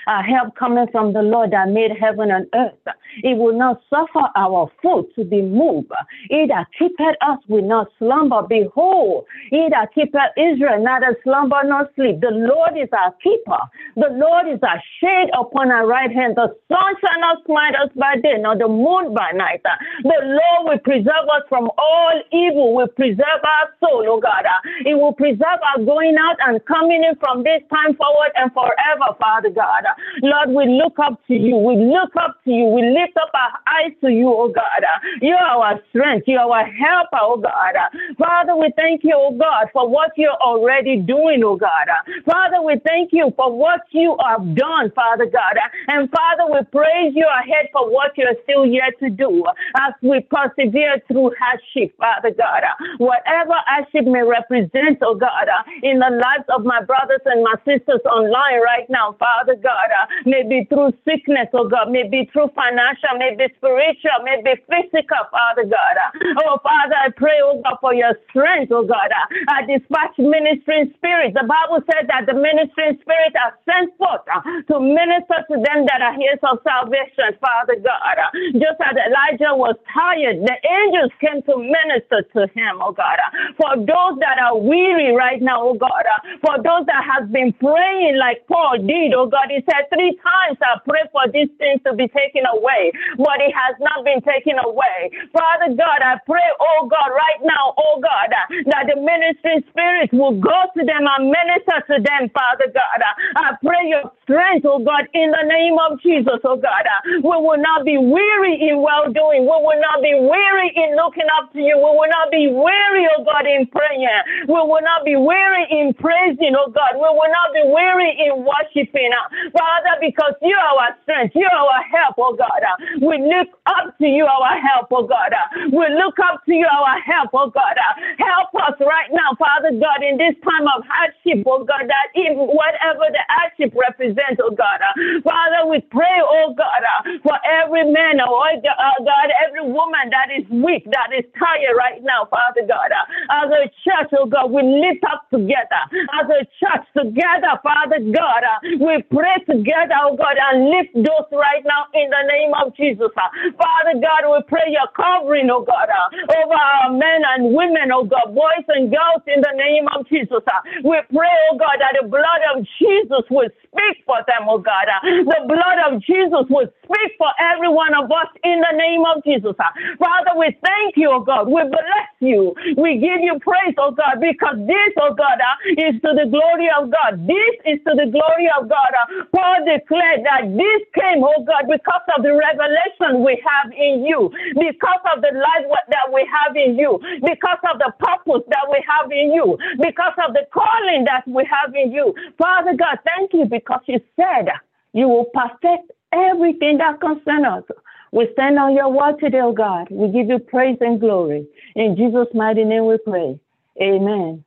Our 0.09 0.23
help 0.23 0.55
coming 0.57 0.87
from 0.91 1.13
the 1.13 1.21
Lord 1.21 1.51
that 1.51 1.69
made 1.69 1.91
heaven 1.99 2.31
and 2.31 2.47
earth. 2.55 2.95
It 3.23 3.37
will 3.37 3.57
not 3.57 3.81
suffer 3.89 4.25
our 4.35 4.71
foot 4.81 5.13
to 5.15 5.23
be 5.23 5.41
moved. 5.43 5.91
He 6.29 6.47
that 6.49 6.67
keepeth 6.77 7.15
us 7.21 7.39
will 7.47 7.61
not 7.67 7.89
slumber. 7.99 8.41
Behold, 8.49 9.25
he 9.51 9.67
that 9.69 9.93
keepeth 9.93 10.33
Israel 10.37 10.81
neither 10.83 11.17
slumber 11.23 11.61
nor 11.63 11.89
sleep. 11.95 12.21
The 12.21 12.31
Lord 12.33 12.73
is 12.81 12.89
our 12.93 13.13
keeper. 13.23 13.59
The 13.95 14.09
Lord 14.17 14.47
is 14.49 14.59
our 14.63 14.81
shade 14.99 15.29
upon 15.37 15.71
our 15.71 15.85
right 15.87 16.11
hand. 16.11 16.37
The 16.37 16.49
sun 16.67 16.93
shall 17.01 17.19
not 17.21 17.45
smite 17.45 17.75
us 17.75 17.89
by 17.95 18.15
day, 18.17 18.37
nor 18.39 18.57
the 18.57 18.67
moon 18.67 19.13
by 19.13 19.31
night. 19.33 19.61
The 20.03 20.19
Lord 20.25 20.61
will 20.73 20.79
preserve 20.79 21.27
us 21.37 21.43
from 21.49 21.69
all 21.77 22.15
evil, 22.33 22.73
will 22.75 22.87
preserve 22.89 23.41
our 23.43 23.67
soul, 23.79 24.05
oh 24.07 24.19
God. 24.19 24.45
It 24.85 24.95
will 24.95 25.13
preserve 25.13 25.61
our 25.61 25.83
going 25.85 26.15
out 26.17 26.37
and 26.47 26.63
coming 26.65 27.03
in 27.03 27.15
from 27.19 27.43
this 27.43 27.61
time 27.69 27.95
forward 27.95 28.31
and 28.35 28.51
forever, 28.53 29.13
Father 29.19 29.49
God. 29.49 29.83
Lord, 30.21 30.49
we 30.49 30.65
look 30.81 30.99
up 30.99 31.19
to 31.27 31.33
you. 31.35 31.55
We 31.57 31.75
look 31.77 32.15
up 32.17 32.37
to 32.45 32.51
you. 32.51 32.65
We 32.65 32.81
lift 32.91 33.17
up 33.17 33.31
our 33.33 33.53
eyes 33.67 33.93
to 34.01 34.09
you, 34.11 34.27
oh 34.29 34.49
God. 34.49 34.83
You 35.21 35.35
are 35.35 35.63
our 35.63 35.79
strength. 35.89 36.27
You 36.27 36.37
are 36.39 36.49
our 36.51 36.65
helper, 36.65 37.19
oh 37.21 37.37
God. 37.37 37.75
Father, 38.17 38.55
we 38.55 38.71
thank 38.75 39.03
you, 39.03 39.13
oh 39.15 39.37
God, 39.37 39.67
for 39.73 39.87
what 39.89 40.11
you're 40.17 40.39
already 40.41 40.97
doing, 40.97 41.43
oh 41.43 41.55
God. 41.55 41.87
Father, 42.25 42.61
we 42.61 42.79
thank 42.85 43.11
you 43.13 43.31
for 43.35 43.51
what 43.55 43.81
you 43.91 44.17
have 44.25 44.55
done, 44.55 44.91
Father 44.95 45.25
God. 45.25 45.55
And 45.87 46.09
Father, 46.11 46.51
we 46.51 46.59
praise 46.71 47.13
you 47.15 47.27
ahead 47.27 47.67
for 47.73 47.89
what 47.91 48.11
you're 48.17 48.35
still 48.43 48.65
yet 48.65 48.97
to 48.99 49.09
do 49.09 49.43
as 49.77 49.93
we 50.01 50.21
persevere 50.21 51.01
through 51.07 51.31
hardship, 51.39 51.95
Father 51.97 52.31
God. 52.31 52.63
Whatever 52.97 53.53
hardship 53.65 54.05
may 54.05 54.23
represent, 54.23 54.99
oh 55.01 55.15
God, 55.15 55.47
in 55.83 55.99
the 55.99 56.11
lives 56.11 56.47
of 56.55 56.65
my 56.65 56.81
brothers 56.83 57.21
and 57.25 57.43
my 57.43 57.55
sisters 57.65 58.01
online 58.05 58.61
right 58.63 58.87
now, 58.89 59.15
Father 59.19 59.55
God. 59.55 59.78
God, 59.79 59.91
uh, 59.95 60.05
maybe 60.25 60.65
through 60.69 60.91
sickness, 61.07 61.47
oh 61.53 61.67
God, 61.67 61.91
maybe 61.91 62.29
through 62.33 62.51
financial, 62.55 63.15
maybe 63.17 63.47
spiritual, 63.57 64.19
maybe 64.23 64.59
physical, 64.67 65.23
Father 65.31 65.63
God. 65.65 65.95
Uh, 65.97 66.43
oh 66.47 66.59
Father, 66.63 66.97
I 66.99 67.09
pray, 67.15 67.39
oh 67.43 67.61
God, 67.63 67.77
for 67.81 67.93
your 67.93 68.15
strength, 68.29 68.71
oh 68.71 68.83
God. 68.85 69.09
Uh, 69.11 69.25
I 69.49 69.63
dispatch 69.65 70.15
ministering 70.19 70.91
spirits. 70.97 71.35
The 71.37 71.47
Bible 71.47 71.83
says 71.87 72.07
that 72.11 72.27
the 72.27 72.35
ministering 72.35 72.99
spirit 73.01 73.33
are 73.39 73.55
sent 73.65 73.95
forth 73.97 74.25
to 74.27 74.75
minister 74.79 75.39
to 75.49 75.55
them 75.61 75.87
that 75.87 76.01
are 76.03 76.15
heirs 76.19 76.41
of 76.43 76.59
salvation, 76.65 77.37
Father 77.39 77.77
God. 77.79 78.17
Just 78.59 78.79
as 78.83 78.95
Elijah 78.97 79.55
was 79.55 79.75
tired, 79.93 80.41
the 80.43 80.57
angels 80.67 81.11
came 81.21 81.41
to 81.47 81.55
minister 81.57 82.23
to 82.35 82.41
him, 82.55 82.81
oh 82.83 82.91
God. 82.91 83.19
For 83.57 83.77
those 83.77 84.19
that 84.19 84.39
are 84.39 84.57
weary 84.57 85.15
right 85.15 85.41
now, 85.41 85.61
oh 85.63 85.75
God, 85.75 86.05
for 86.41 86.57
those 86.61 86.85
that 86.87 87.03
have 87.05 87.31
been 87.31 87.53
praying 87.53 88.17
like 88.17 88.45
Paul 88.47 88.77
did, 88.79 89.13
oh 89.15 89.27
God, 89.27 89.49
he 89.49 89.61
said, 89.69 89.85
Three 89.93 90.17
times 90.25 90.57
I 90.65 90.81
pray 90.87 91.05
for 91.13 91.29
these 91.31 91.51
things 91.61 91.81
to 91.85 91.93
be 91.93 92.09
taken 92.09 92.43
away, 92.49 92.91
but 93.21 93.37
it 93.45 93.53
has 93.53 93.77
not 93.79 94.03
been 94.05 94.21
taken 94.25 94.57
away. 94.59 95.13
Father 95.31 95.71
God, 95.77 96.01
I 96.01 96.17
pray, 96.25 96.45
oh 96.59 96.89
God, 96.89 97.09
right 97.13 97.41
now, 97.45 97.75
oh 97.77 98.01
God, 98.01 98.29
that 98.33 98.83
the 98.89 98.97
ministering 98.99 99.63
spirit 99.69 100.09
will 100.13 100.35
go 100.41 100.57
to 100.75 100.81
them 100.85 101.05
and 101.05 101.29
minister 101.31 101.77
to 101.93 101.95
them, 102.01 102.29
Father 102.33 102.67
God. 102.73 102.99
I 103.37 103.55
pray 103.61 103.89
your 103.89 104.11
strength, 104.25 104.65
oh 104.67 104.81
God, 104.83 105.07
in 105.13 105.31
the 105.31 105.45
name 105.47 105.77
of 105.79 106.01
Jesus, 106.01 106.41
oh 106.43 106.57
God. 106.57 106.85
We 107.23 107.35
will 107.39 107.59
not 107.61 107.85
be 107.85 107.97
weary 107.97 108.57
in 108.59 108.81
well 108.81 109.09
doing. 109.11 109.45
We 109.45 109.57
will 109.61 109.79
not 109.81 110.01
be 110.01 110.13
weary 110.17 110.71
in 110.75 110.95
looking 110.97 111.27
up 111.39 111.51
to 111.53 111.59
you. 111.59 111.75
We 111.77 111.91
will 111.95 112.11
not 112.11 112.31
be 112.31 112.49
weary, 112.51 113.05
oh 113.15 113.23
God, 113.23 113.45
in 113.47 113.67
prayer. 113.67 114.21
We 114.47 114.59
will 114.59 114.83
not 114.83 115.05
be 115.05 115.15
weary 115.15 115.65
in 115.71 115.93
praising, 115.93 116.53
oh 116.57 116.69
God. 116.71 116.95
We 116.97 117.09
will 117.09 117.31
not 117.33 117.49
be 117.53 117.63
weary 117.67 118.11
in 118.17 118.45
worshiping, 118.45 119.11
Father, 119.59 119.99
because 120.01 120.35
you 120.41 120.55
are 120.55 120.75
our 120.87 120.95
strength. 121.03 121.35
You 121.35 121.47
are 121.51 121.67
our 121.67 121.85
help, 121.91 122.15
oh 122.19 122.35
God. 122.39 122.63
We 123.03 123.19
look 123.19 123.51
up 123.67 123.97
to 123.99 124.07
you, 124.07 124.25
our 124.25 124.55
help, 124.63 124.87
oh 124.95 125.03
God. 125.07 125.35
We 125.71 125.85
look 125.99 126.15
up 126.23 126.45
to 126.47 126.53
you, 126.55 126.67
our 126.67 127.01
help, 127.03 127.31
oh 127.35 127.51
God. 127.51 127.75
Help 128.19 128.49
us 128.63 128.79
right 128.79 129.11
now, 129.11 129.35
Father 129.39 129.75
God, 129.75 130.01
in 130.07 130.17
this 130.17 130.35
time 130.47 130.65
of 130.71 130.87
hardship, 130.87 131.43
oh 131.47 131.65
God, 131.67 131.85
that 131.91 132.07
even 132.15 132.47
whatever 132.49 133.11
the 133.11 133.23
hardship 133.29 133.75
represents, 133.75 134.39
oh 134.41 134.55
God. 134.55 134.79
Father, 135.27 135.67
we 135.69 135.81
pray, 135.91 136.17
oh 136.23 136.55
God, 136.57 136.83
for 137.23 137.37
every 137.45 137.85
man, 137.91 138.21
oh, 138.23 138.31
oh 138.33 138.99
God, 139.03 139.27
every 139.45 139.65
woman 139.67 140.09
that 140.11 140.31
is 140.31 140.45
weak, 140.49 140.85
that 140.91 141.11
is 141.11 141.25
tired 141.37 141.75
right 141.77 142.01
now, 142.03 142.25
Father 142.31 142.63
God. 142.67 142.91
As 143.29 143.49
a 143.51 143.67
church, 143.83 144.11
oh 144.17 144.25
God, 144.25 144.51
we 144.51 144.63
lift 144.63 145.03
up 145.05 145.27
together. 145.29 145.81
As 146.19 146.27
a 146.29 146.43
church 146.59 146.85
together, 146.95 147.59
Father 147.63 147.99
God, 147.99 148.43
we 148.79 149.01
pray 149.11 149.35
together, 149.49 149.97
oh 150.05 150.15
God, 150.15 150.37
and 150.37 150.69
lift 150.69 150.93
those 150.95 151.27
right 151.33 151.65
now 151.65 151.89
in 151.97 152.07
the 152.09 152.23
name 152.29 152.53
of 152.55 152.75
Jesus. 152.77 153.11
Uh, 153.17 153.29
Father 153.57 153.97
God, 153.99 154.29
we 154.29 154.39
pray 154.47 154.69
your 154.71 154.87
covering, 154.95 155.49
oh 155.51 155.65
God, 155.65 155.89
uh, 155.89 156.07
over 156.39 156.55
our 156.55 156.93
men 156.93 157.21
and 157.35 157.53
women, 157.53 157.91
oh 157.93 158.05
God, 158.05 158.31
boys 158.35 158.65
and 158.69 158.93
girls 158.93 159.23
in 159.27 159.41
the 159.41 159.55
name 159.57 159.89
of 159.97 160.07
Jesus. 160.09 160.43
Uh, 160.45 160.61
we 160.85 160.97
pray, 161.11 161.35
oh 161.51 161.57
God, 161.57 161.77
that 161.81 161.97
the 162.01 162.07
blood 162.07 162.41
of 162.55 162.65
Jesus 162.79 163.25
will 163.29 163.49
speak 163.65 163.97
for 164.05 164.21
them, 164.27 164.47
oh 164.49 164.59
God. 164.61 164.87
The 165.03 165.41
blood 165.47 165.79
of 165.91 166.01
Jesus 166.03 166.45
will 166.49 166.69
speak 166.85 167.11
for 167.17 167.31
every 167.39 167.69
one 167.69 167.93
of 167.95 168.09
us 168.11 168.29
in 168.43 168.61
the 168.61 168.73
name 168.77 169.03
of 169.05 169.23
Jesus. 169.23 169.55
Father, 169.99 170.33
we 170.37 170.55
thank 170.63 170.97
you, 170.97 171.09
oh 171.11 171.21
God. 171.21 171.47
We 171.47 171.61
bless 171.63 172.09
you. 172.19 172.53
We 172.77 172.97
give 172.99 173.21
you 173.21 173.39
praise, 173.41 173.75
oh 173.77 173.91
God, 173.91 174.19
because 174.21 174.57
this, 174.67 174.91
oh 175.01 175.13
God, 175.13 175.39
is 175.77 175.95
to 176.01 176.11
the 176.15 176.27
glory 176.29 176.69
of 176.77 176.91
God. 176.91 177.25
This 177.27 177.55
is 177.65 177.79
to 177.87 177.93
the 177.95 178.09
glory 178.11 178.47
of 178.59 178.69
God. 178.69 178.93
Paul 179.39 179.65
declared 179.65 180.25
that 180.25 180.51
this 180.51 180.81
came, 180.95 181.23
oh 181.23 181.43
God, 181.47 181.71
because 181.71 182.03
of 182.17 182.23
the 182.23 182.33
revelation 182.35 183.23
we 183.23 183.39
have 183.47 183.71
in 183.71 184.05
you, 184.05 184.31
because 184.55 185.03
of 185.15 185.21
the 185.21 185.31
life 185.31 185.67
that 185.89 186.11
we 186.13 186.27
have 186.27 186.55
in 186.57 186.77
you, 186.77 186.99
because 187.23 187.59
of 187.71 187.79
the 187.79 187.93
purpose 187.99 188.43
that 188.49 188.67
we 188.71 188.83
have 188.87 189.11
in 189.11 189.31
you, 189.33 189.57
because 189.79 190.13
of 190.27 190.33
the 190.35 190.43
calling 190.53 191.05
that 191.05 191.23
we 191.27 191.47
have 191.47 191.73
in 191.75 191.91
you. 191.91 192.13
Father 192.37 192.75
God, 192.75 192.99
thank 193.05 193.33
you 193.33 193.45
because 193.45 193.81
you 193.87 193.99
said 194.15 194.49
you 194.93 195.07
will 195.07 195.27
perfect 195.33 195.91
everything 196.13 196.79
that 196.79 196.99
concerns 196.99 197.47
us. 197.47 197.63
We 198.11 198.29
stand 198.33 198.59
on 198.59 198.75
your 198.75 198.91
word 198.91 199.19
today, 199.19 199.41
oh 199.41 199.53
God. 199.53 199.87
We 199.91 200.09
give 200.11 200.29
you 200.29 200.39
praise 200.39 200.77
and 200.81 200.99
glory. 200.99 201.47
In 201.75 201.95
Jesus' 201.95 202.27
mighty 202.35 202.65
name 202.65 202.87
we 202.87 202.97
pray. 202.99 203.39
Amen. 203.81 204.43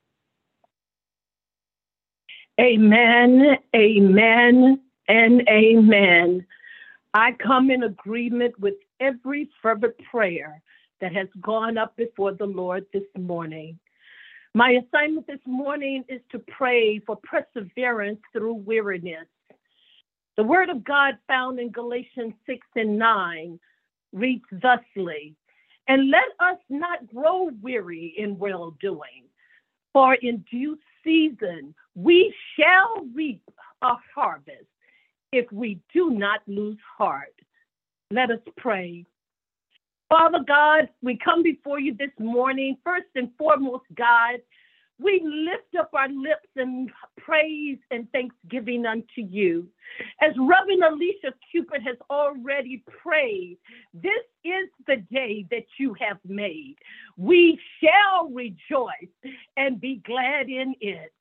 Amen, 2.61 3.57
amen, 3.75 4.81
and 5.09 5.49
amen. 5.49 6.47
I 7.15 7.33
come 7.33 7.71
in 7.71 7.85
agreement 7.85 8.59
with 8.61 8.75
every 9.01 9.49
fervent 9.63 9.95
prayer 10.11 10.63
that 11.01 11.15
has 11.15 11.29
gone 11.41 11.79
up 11.79 11.97
before 11.97 12.33
the 12.35 12.45
Lord 12.45 12.85
this 12.93 13.05
morning. 13.19 13.79
My 14.55 14.73
assignment 14.73 15.27
this 15.27 15.41
morning 15.47 16.05
is 16.09 16.21
to 16.31 16.39
pray 16.41 16.99
for 17.01 17.17
perseverance 17.17 18.21
through 18.35 18.55
weariness. 18.55 19.27
The 20.37 20.45
word 20.45 20.69
of 20.69 20.85
God 20.85 21.15
found 21.27 21.59
in 21.59 21.71
Galatians 21.73 22.35
6 22.45 22.67
and 22.77 22.99
9 22.99 23.59
reads 24.13 24.45
thusly 24.53 25.35
And 25.89 26.11
let 26.11 26.25
us 26.39 26.59
not 26.69 27.07
grow 27.07 27.51
weary 27.63 28.15
in 28.19 28.39
well 28.39 28.77
doing, 28.79 29.25
for 29.95 30.15
in 30.15 30.45
due 30.51 30.77
season 31.05 31.75
we 31.95 32.35
shall 32.57 33.07
reap 33.15 33.43
a 33.83 33.95
harvest 34.15 34.67
if 35.33 35.51
we 35.53 35.81
do 35.93 36.11
not 36.11 36.41
lose 36.47 36.79
heart. 36.97 37.35
Let 38.11 38.31
us 38.31 38.41
pray. 38.57 39.07
Father 40.09 40.41
God, 40.47 40.91
we 41.01 41.17
come 41.17 41.43
before 41.43 41.81
you 41.81 41.95
this 41.95 42.11
morning. 42.19 42.77
First 42.85 43.07
and 43.15 43.31
foremost, 43.39 43.85
God, 43.95 44.41
we 45.03 45.23
lift 45.25 45.75
up 45.79 45.91
our 45.95 46.09
lips 46.09 46.49
in 46.57 46.91
praise 47.19 47.79
and 47.91 48.11
thanksgiving 48.13 48.87
unto 48.87 49.21
you. 49.23 49.69
As 50.21 50.33
Reverend 50.39 50.83
Alicia 50.83 51.35
Cupid 51.51 51.83
has 51.83 51.97
already 52.11 52.83
prayed, 53.03 53.59
this 53.95 54.13
is 54.45 54.69
the 54.87 54.97
day 55.13 55.47
that 55.51 55.67
you 55.79 55.95
have 56.01 56.19
made. 56.27 56.77
We 57.17 57.59
shall 57.83 58.31
rejoice 58.31 59.13
and 59.57 59.81
be 59.81 60.03
glad 60.05 60.49
in 60.49 60.75
it. 60.81 61.13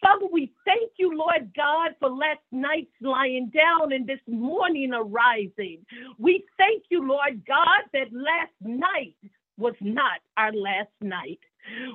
Father, 0.00 0.26
we 0.30 0.52
thank 0.64 0.92
you, 0.96 1.16
Lord 1.16 1.50
God, 1.56 1.90
for 1.98 2.08
last 2.08 2.40
night's 2.52 2.90
lying 3.00 3.50
down 3.50 3.92
and 3.92 4.06
this 4.06 4.20
morning 4.28 4.92
arising. 4.94 5.84
We 6.18 6.44
thank 6.56 6.84
you, 6.88 7.06
Lord 7.06 7.42
God, 7.46 7.82
that 7.92 8.12
last 8.12 8.52
night 8.60 9.16
was 9.56 9.74
not 9.80 10.20
our 10.36 10.52
last 10.52 10.92
night. 11.00 11.40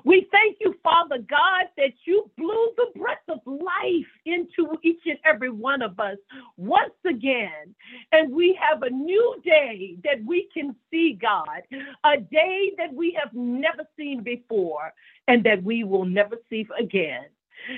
We 0.06 0.28
thank 0.32 0.58
you, 0.60 0.76
Father 0.84 1.18
God, 1.18 1.66
that 1.78 1.94
you 2.06 2.30
blew 2.38 2.72
the 2.78 2.88
breath 3.00 3.24
of 3.30 3.40
life 3.46 4.08
into 4.26 4.78
each 4.84 5.02
and 5.06 5.18
every 5.26 5.50
one 5.50 5.82
of 5.82 6.00
us 6.00 6.18
once 6.58 6.94
again. 7.06 7.74
And 8.12 8.34
we 8.34 8.58
have 8.62 8.84
a 8.84 8.90
new 8.90 9.42
day 9.44 9.98
that 10.04 10.24
we 10.26 10.50
can 10.54 10.76
see, 10.92 11.18
God, 11.20 11.62
a 12.04 12.18
day 12.20 12.72
that 12.78 12.94
we 12.94 13.18
have 13.20 13.34
never 13.34 13.84
seen 13.98 14.22
before 14.22 14.94
and 15.28 15.44
that 15.44 15.64
we 15.64 15.84
will 15.84 16.06
never 16.06 16.38
see 16.50 16.68
again. 16.80 17.26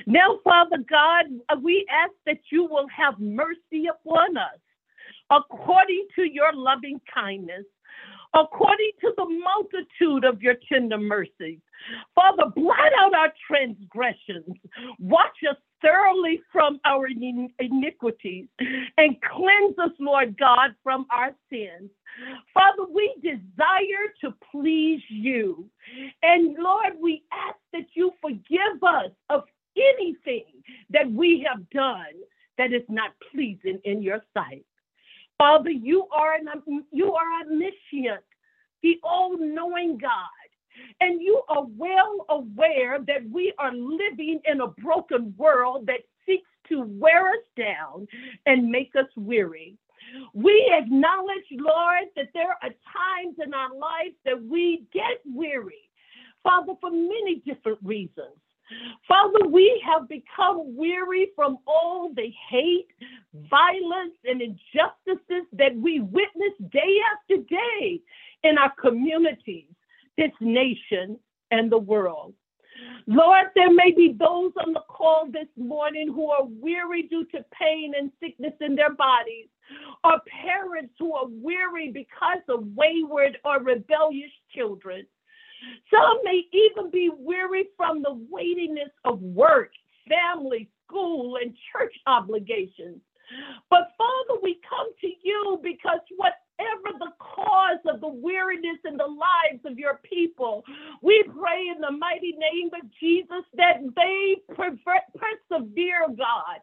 Now, 0.08 0.39
Father 0.43 0.78
God, 0.89 1.26
we 1.62 1.86
ask 1.91 2.13
that 2.26 2.39
you 2.52 2.65
will 2.65 2.88
have 2.95 3.19
mercy 3.19 3.86
upon 3.88 4.38
us 4.38 4.60
according 5.30 6.08
to 6.15 6.24
your 6.24 6.54
loving 6.54 7.00
kindness 7.13 7.65
according 8.36 8.91
to 9.02 9.13
the 9.17 9.26
multitude 9.26 10.26
of 10.26 10.41
your 10.41 10.56
tender 10.71 10.98
mercies. 10.98 11.60
Father, 12.15 12.45
blot 12.56 12.91
out 13.00 13.13
our 13.15 13.34
transgressions, 13.48 14.56
Watch 15.00 15.38
us 15.50 15.58
thoroughly 15.82 16.41
from 16.52 16.80
our 16.86 17.08
iniquities, 17.60 18.48
and 18.98 19.15
cleanse 19.21 19.78
us, 19.80 19.91
Lord 20.00 20.38
God, 20.38 20.71
from 20.84 21.06
our 21.12 21.32
sins. 21.50 21.91
Father, 22.54 22.86
we 22.91 23.13
desire 23.21 24.13
to 24.21 24.34
please 24.52 25.02
you. 25.10 25.69
And 26.24 26.56
Lord, 26.60 26.93
we 27.02 27.24
ask 27.32 27.58
that 27.74 27.88
you 27.93 28.12
forgive 28.21 28.84
us 28.84 29.12
of 29.30 29.43
anything 29.78 30.45
that 30.89 31.12
we 31.12 31.45
have 31.48 31.69
done 31.69 32.13
that 32.58 32.74
is 32.74 32.84
not 32.89 33.12
pleasing 33.32 33.80
in 33.84 34.02
your 34.02 34.21
sight. 34.34 34.65
Father, 35.38 35.69
you 35.69 36.08
are 36.12 36.34
an, 36.36 36.48
um, 36.48 36.86
you 36.91 37.13
are 37.13 37.41
omniscient, 37.41 38.24
the 38.84 39.00
all-knowing 39.04 39.98
God. 39.98 40.12
And 41.00 41.21
you 41.21 41.41
are 41.48 41.65
well 41.78 42.26
aware 42.30 43.00
that 43.08 43.30
we 43.32 43.54
are 43.58 43.74
living 43.74 44.41
in 44.45 44.62
a 44.62 44.67
broken 44.67 45.34
world 45.38 45.86
that 45.88 46.02
seeks 46.26 46.50
to 46.69 46.82
wear 46.82 47.30
us 47.30 47.45
down 47.58 48.08
and 48.45 48.69
make 48.69 48.91
us 48.98 49.08
weary. 49.15 49.78
We 50.34 50.71
acknowledge, 50.78 51.45
Lord, 51.52 52.10
that 52.15 52.30
there 52.34 52.58
are 52.62 52.69
times 52.69 53.38
in 53.43 53.54
our 53.54 53.69
lives 53.69 54.15
that 54.26 54.41
we 54.43 54.86
get 54.93 55.21
weary, 55.26 55.89
Father, 56.43 56.74
for 56.82 56.91
many 56.91 57.41
different 57.45 57.80
reasons. 57.82 58.36
Father, 59.08 59.48
we 59.48 59.82
have 59.86 60.10
become 60.10 60.76
weary 60.76 61.30
from 61.36 61.58
all 61.67 62.12
the 62.13 62.34
hate, 62.50 62.88
violence, 63.50 64.15
and 64.26 64.41
injustices 64.41 65.48
that 65.54 65.76
we 65.76 66.00
witness 66.00 66.54
day 66.71 67.00
after 67.13 67.43
day 67.43 68.02
in 68.43 68.58
our 68.58 68.71
communities, 68.80 69.69
this 70.17 70.32
nation, 70.39 71.19
and 71.52 71.71
the 71.71 71.78
world. 71.78 72.34
Lord, 73.08 73.48
there 73.56 73.71
may 73.71 73.91
be 73.91 74.15
those 74.17 74.52
on 74.65 74.74
the 74.74 74.84
call 74.88 75.28
this 75.32 75.48
morning 75.58 76.12
who 76.13 76.30
are 76.30 76.45
weary 76.45 77.04
due 77.04 77.26
to 77.26 77.45
pain 77.58 77.93
and 77.98 78.12
sickness 78.19 78.54
in 78.62 78.76
their 78.76 78.93
bodies, 78.93 79.48
or 80.04 80.19
parents 80.43 80.93
who 81.00 81.13
are 81.13 81.28
weary 81.28 81.91
because 81.91 82.41
of 82.50 82.65
wayward 82.76 83.38
or 83.45 83.60
rebellious 83.60 84.32
children. 84.54 85.06
Some 85.91 86.19
may 86.24 86.43
even 86.52 86.91
be 86.91 87.10
weary 87.17 87.65
from 87.78 88.02
the 88.02 88.19
weightiness 88.30 88.91
of 89.06 89.21
work, 89.21 89.71
family, 90.08 90.69
school, 90.86 91.38
and 91.41 91.56
church 91.71 91.93
obligations. 92.06 93.02
But 93.69 93.91
Father, 93.97 94.39
we 94.41 94.59
come 94.67 94.88
to 95.01 95.07
you 95.23 95.59
because 95.63 95.99
whatever 96.17 96.97
the 96.99 97.11
cause 97.19 97.79
of 97.88 98.01
the 98.01 98.07
weariness 98.07 98.79
in 98.85 98.97
the 98.97 99.05
lives 99.05 99.63
of 99.65 99.77
your 99.77 99.99
people, 100.03 100.63
we 101.01 101.23
pray 101.23 101.67
in 101.73 101.81
the 101.81 101.91
mighty 101.91 102.33
name 102.38 102.69
of 102.73 102.89
Jesus 102.99 103.43
that 103.55 103.81
they 103.95 104.35
persevere, 104.55 106.07
God, 106.09 106.59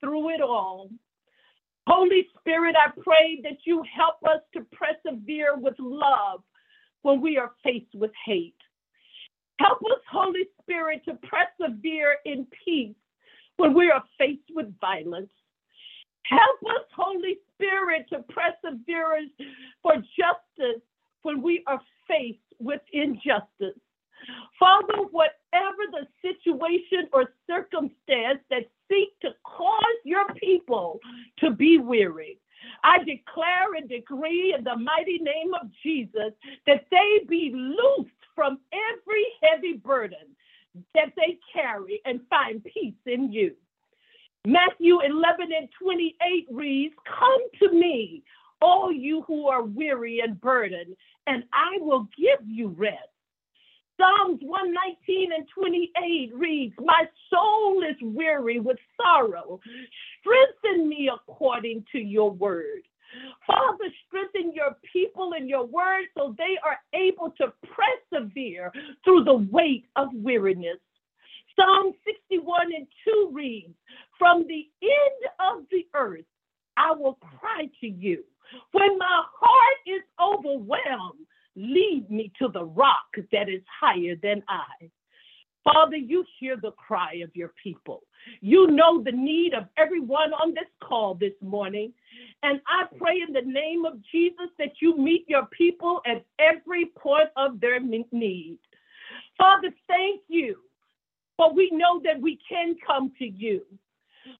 through 0.00 0.30
it 0.30 0.40
all. 0.40 0.90
Holy 1.86 2.26
Spirit, 2.40 2.74
I 2.76 2.90
pray 3.00 3.40
that 3.44 3.58
you 3.64 3.82
help 3.94 4.16
us 4.24 4.40
to 4.54 4.66
persevere 4.72 5.56
with 5.56 5.74
love 5.78 6.42
when 7.02 7.20
we 7.20 7.38
are 7.38 7.52
faced 7.62 7.94
with 7.94 8.10
hate. 8.24 8.56
Help 9.60 9.78
us, 9.82 10.00
Holy 10.10 10.48
Spirit, 10.60 11.02
to 11.04 11.16
persevere 11.22 12.16
in 12.24 12.46
peace 12.64 12.96
when 13.56 13.72
we 13.72 13.90
are 13.90 14.02
faced 14.18 14.50
with 14.50 14.66
violence. 14.80 15.30
Help 16.28 16.76
us, 16.76 16.86
Holy 16.94 17.38
Spirit, 17.54 18.06
to 18.10 18.24
persevere 18.28 19.26
for 19.82 19.94
justice 19.94 20.82
when 21.22 21.42
we 21.42 21.62
are 21.66 21.80
faced 22.08 22.38
with 22.58 22.80
injustice. 22.92 23.78
Father, 24.58 25.02
whatever 25.10 25.82
the 25.92 26.06
situation 26.22 27.08
or 27.12 27.32
circumstance 27.46 28.40
that 28.50 28.64
seek 28.88 29.18
to 29.20 29.30
cause 29.44 29.98
your 30.04 30.26
people 30.34 31.00
to 31.38 31.50
be 31.50 31.78
weary, 31.78 32.38
I 32.82 32.98
declare 32.98 33.74
and 33.76 33.88
decree 33.88 34.54
in 34.56 34.64
the 34.64 34.76
mighty 34.76 35.18
name 35.18 35.54
of 35.54 35.70
Jesus 35.82 36.32
that 36.66 36.86
they 36.90 37.24
be 37.28 37.52
loosed 37.54 38.10
from 38.34 38.58
every 38.72 39.26
heavy 39.42 39.74
burden 39.74 40.34
that 40.94 41.12
they 41.16 41.38
carry 41.52 42.00
and 42.04 42.20
find 42.28 42.64
peace 42.64 42.94
in 43.06 43.32
you. 43.32 43.54
Matthew 44.46 45.00
11 45.00 45.48
and 45.58 45.68
28 45.82 46.46
reads, 46.52 46.94
Come 47.18 47.40
to 47.58 47.72
me, 47.72 48.22
all 48.62 48.92
you 48.92 49.22
who 49.26 49.48
are 49.48 49.64
weary 49.64 50.20
and 50.20 50.40
burdened, 50.40 50.94
and 51.26 51.42
I 51.52 51.78
will 51.80 52.06
give 52.16 52.46
you 52.46 52.68
rest. 52.68 53.08
Psalms 53.98 54.38
119 54.42 55.32
and 55.32 55.48
28 55.52 56.32
reads, 56.32 56.74
My 56.78 57.08
soul 57.28 57.82
is 57.82 57.96
weary 58.00 58.60
with 58.60 58.76
sorrow. 58.96 59.58
Strengthen 60.20 60.88
me 60.88 61.10
according 61.12 61.84
to 61.90 61.98
your 61.98 62.30
word. 62.30 62.82
Father, 63.48 63.86
strengthen 64.06 64.52
your 64.52 64.76
people 64.92 65.32
in 65.36 65.48
your 65.48 65.66
word 65.66 66.04
so 66.16 66.36
they 66.38 66.56
are 66.64 66.78
able 66.94 67.32
to 67.38 67.52
persevere 67.74 68.70
through 69.02 69.24
the 69.24 69.48
weight 69.50 69.86
of 69.96 70.08
weariness. 70.14 70.78
Psalm 71.56 71.92
61 72.04 72.74
and 72.74 72.86
2 73.04 73.30
reads, 73.32 73.74
From 74.18 74.46
the 74.46 74.68
end 74.82 75.30
of 75.40 75.64
the 75.70 75.86
earth, 75.94 76.24
I 76.76 76.92
will 76.92 77.14
cry 77.14 77.68
to 77.80 77.86
you. 77.86 78.22
When 78.72 78.98
my 78.98 79.22
heart 79.40 79.78
is 79.86 80.02
overwhelmed, 80.20 81.26
lead 81.56 82.10
me 82.10 82.30
to 82.38 82.48
the 82.48 82.64
rock 82.64 83.16
that 83.32 83.48
is 83.48 83.62
higher 83.80 84.14
than 84.22 84.42
I. 84.48 84.90
Father, 85.64 85.96
you 85.96 86.24
hear 86.38 86.56
the 86.56 86.70
cry 86.72 87.14
of 87.24 87.34
your 87.34 87.52
people. 87.60 88.02
You 88.40 88.68
know 88.68 89.02
the 89.02 89.10
need 89.10 89.52
of 89.52 89.64
everyone 89.76 90.32
on 90.34 90.54
this 90.54 90.68
call 90.80 91.14
this 91.14 91.32
morning. 91.40 91.92
And 92.44 92.60
I 92.68 92.84
pray 92.98 93.20
in 93.26 93.32
the 93.32 93.42
name 93.42 93.84
of 93.84 93.94
Jesus 94.12 94.48
that 94.58 94.74
you 94.80 94.96
meet 94.96 95.24
your 95.28 95.46
people 95.46 96.02
at 96.06 96.24
every 96.38 96.86
point 96.96 97.30
of 97.36 97.60
their 97.60 97.80
need. 97.80 98.58
Father, 99.36 99.74
thank 99.88 100.20
you. 100.28 100.56
For 101.36 101.52
we 101.52 101.70
know 101.72 102.00
that 102.04 102.20
we 102.20 102.38
can 102.48 102.76
come 102.86 103.12
to 103.18 103.26
you. 103.26 103.62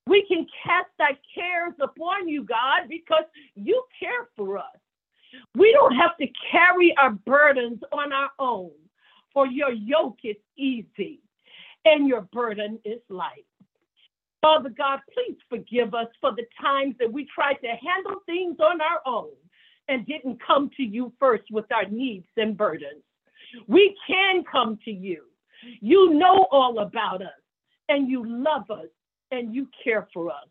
We 0.06 0.24
can 0.26 0.46
cast 0.64 0.90
our 1.00 1.16
cares 1.34 1.74
upon 1.80 2.28
you, 2.28 2.42
God, 2.44 2.88
because 2.88 3.24
you 3.54 3.84
care 3.98 4.28
for 4.36 4.58
us. 4.58 4.64
We 5.54 5.72
don't 5.72 5.94
have 5.94 6.16
to 6.18 6.26
carry 6.50 6.94
our 6.96 7.10
burdens 7.10 7.80
on 7.92 8.12
our 8.12 8.30
own, 8.38 8.70
for 9.32 9.46
your 9.46 9.70
yoke 9.70 10.18
is 10.24 10.36
easy 10.56 11.20
and 11.84 12.08
your 12.08 12.22
burden 12.32 12.78
is 12.84 13.00
light. 13.08 13.46
Father 14.40 14.70
God, 14.70 15.00
please 15.12 15.36
forgive 15.48 15.94
us 15.94 16.08
for 16.20 16.32
the 16.32 16.46
times 16.60 16.94
that 17.00 17.12
we 17.12 17.26
tried 17.34 17.54
to 17.54 17.68
handle 17.68 18.20
things 18.26 18.56
on 18.60 18.80
our 18.80 19.00
own 19.06 19.32
and 19.88 20.06
didn't 20.06 20.40
come 20.44 20.70
to 20.76 20.82
you 20.82 21.12
first 21.18 21.44
with 21.50 21.70
our 21.72 21.86
needs 21.86 22.26
and 22.36 22.56
burdens. 22.56 23.02
We 23.66 23.96
can 24.06 24.44
come 24.50 24.78
to 24.84 24.90
you. 24.90 25.24
You 25.80 26.14
know 26.14 26.46
all 26.50 26.80
about 26.80 27.22
us, 27.22 27.40
and 27.88 28.10
you 28.10 28.24
love 28.26 28.70
us, 28.70 28.88
and 29.30 29.54
you 29.54 29.68
care 29.82 30.08
for 30.12 30.30
us. 30.30 30.48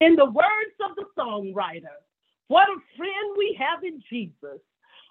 In 0.00 0.16
the 0.16 0.26
words 0.26 0.76
of 0.88 0.96
the 0.96 1.04
songwriter, 1.16 1.98
what 2.48 2.68
a 2.68 2.96
friend 2.96 3.36
we 3.36 3.56
have 3.58 3.84
in 3.84 4.02
Jesus, 4.10 4.60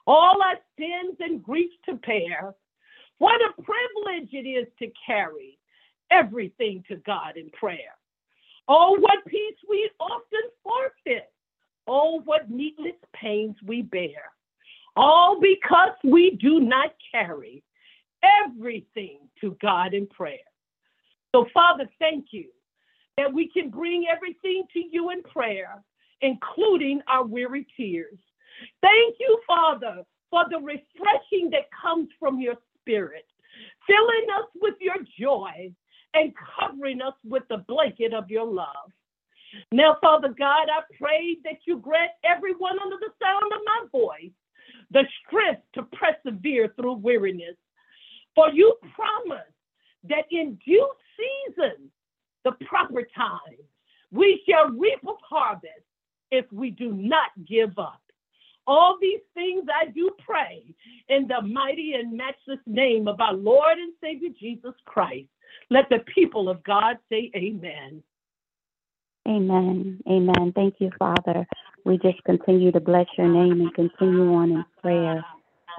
all 0.05 0.37
our 0.43 0.57
sins 0.77 1.17
and 1.19 1.43
griefs 1.43 1.75
to 1.85 1.93
bear. 1.95 2.53
What 3.19 3.39
a 3.41 3.61
privilege 3.61 4.29
it 4.33 4.47
is 4.47 4.67
to 4.79 4.87
carry 5.05 5.57
everything 6.11 6.83
to 6.89 6.97
God 6.97 7.37
in 7.37 7.49
prayer. 7.51 7.95
Oh, 8.67 8.97
what 8.99 9.25
peace 9.27 9.57
we 9.69 9.89
often 9.99 10.49
forfeit. 10.63 11.31
Oh, 11.87 12.21
what 12.25 12.49
needless 12.49 12.95
pains 13.13 13.55
we 13.65 13.81
bear. 13.81 14.31
All 14.95 15.39
because 15.41 15.95
we 16.03 16.37
do 16.41 16.59
not 16.59 16.93
carry 17.11 17.63
everything 18.23 19.19
to 19.41 19.57
God 19.61 19.93
in 19.93 20.07
prayer. 20.07 20.39
So, 21.33 21.45
Father, 21.53 21.89
thank 21.99 22.27
you 22.31 22.49
that 23.17 23.31
we 23.31 23.49
can 23.49 23.69
bring 23.69 24.05
everything 24.11 24.63
to 24.73 24.79
you 24.79 25.11
in 25.11 25.23
prayer, 25.23 25.83
including 26.21 27.01
our 27.07 27.25
weary 27.25 27.65
tears. 27.77 28.19
Thank 28.81 29.15
you, 29.19 29.39
Father, 29.47 30.03
for 30.29 30.43
the 30.49 30.57
refreshing 30.57 31.49
that 31.51 31.69
comes 31.81 32.09
from 32.19 32.39
your 32.39 32.55
spirit, 32.79 33.25
filling 33.87 34.27
us 34.39 34.49
with 34.61 34.75
your 34.79 34.97
joy 35.19 35.71
and 36.13 36.33
covering 36.59 37.01
us 37.01 37.13
with 37.23 37.43
the 37.49 37.63
blanket 37.67 38.13
of 38.13 38.29
your 38.29 38.45
love. 38.45 38.91
Now, 39.71 39.97
Father 40.01 40.29
God, 40.29 40.67
I 40.69 40.81
pray 40.97 41.37
that 41.43 41.59
you 41.65 41.77
grant 41.77 42.11
everyone 42.23 42.77
under 42.81 42.97
the 42.97 43.11
sound 43.21 43.51
of 43.53 43.59
my 43.65 43.87
voice 43.91 44.31
the 44.91 45.03
strength 45.25 45.61
to 45.73 45.83
persevere 45.83 46.73
through 46.75 46.95
weariness. 46.95 47.55
For 48.35 48.49
you 48.51 48.75
promise 48.95 49.51
that 50.09 50.25
in 50.31 50.57
due 50.65 50.89
season, 51.17 51.91
the 52.43 52.53
proper 52.65 53.03
time, 53.15 53.57
we 54.11 54.43
shall 54.47 54.69
reap 54.69 54.99
a 55.07 55.13
harvest 55.29 55.85
if 56.31 56.45
we 56.51 56.71
do 56.71 56.91
not 56.93 57.29
give 57.47 57.77
up. 57.77 58.01
All 58.67 58.97
these 59.01 59.19
things 59.33 59.65
I 59.73 59.89
do 59.89 60.11
pray 60.25 60.63
in 61.09 61.27
the 61.27 61.41
mighty 61.41 61.93
and 61.93 62.15
matchless 62.15 62.59
name 62.65 63.07
of 63.07 63.19
our 63.19 63.33
Lord 63.33 63.77
and 63.77 63.93
Savior 64.01 64.29
Jesus 64.39 64.73
Christ. 64.85 65.27
Let 65.69 65.89
the 65.89 65.99
people 66.13 66.47
of 66.49 66.63
God 66.63 66.97
say 67.09 67.31
amen. 67.35 68.03
Amen. 69.27 69.99
Amen. 70.07 70.51
Thank 70.55 70.75
you, 70.79 70.89
Father. 70.97 71.45
We 71.85 71.97
just 71.97 72.23
continue 72.23 72.71
to 72.71 72.79
bless 72.79 73.07
your 73.17 73.27
name 73.27 73.61
and 73.61 73.73
continue 73.73 74.33
on 74.33 74.51
in 74.51 74.65
prayer 74.81 75.23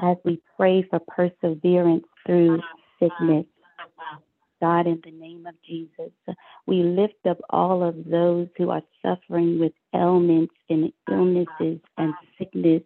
as 0.03 0.17
we 0.25 0.41
pray 0.57 0.83
for 0.91 1.01
perseverance 1.01 2.05
through 2.27 2.59
uh, 2.59 2.63
sickness. 3.01 3.47
God, 4.61 4.87
in 4.87 5.01
the 5.05 5.11
name 5.11 5.47
of 5.47 5.55
Jesus, 5.67 6.13
we 6.67 6.85
lift 6.85 7.27
up 7.29 7.39
all 7.51 7.83
of 7.83 8.05
those 8.05 8.47
who 8.57 8.71
are 8.71 8.83
suffering 9.05 9.59
with 9.59 9.73
ailments 9.93 10.55
and 10.71 10.93
illnesses 11.11 11.81
and 11.99 12.15
sickness 12.39 12.83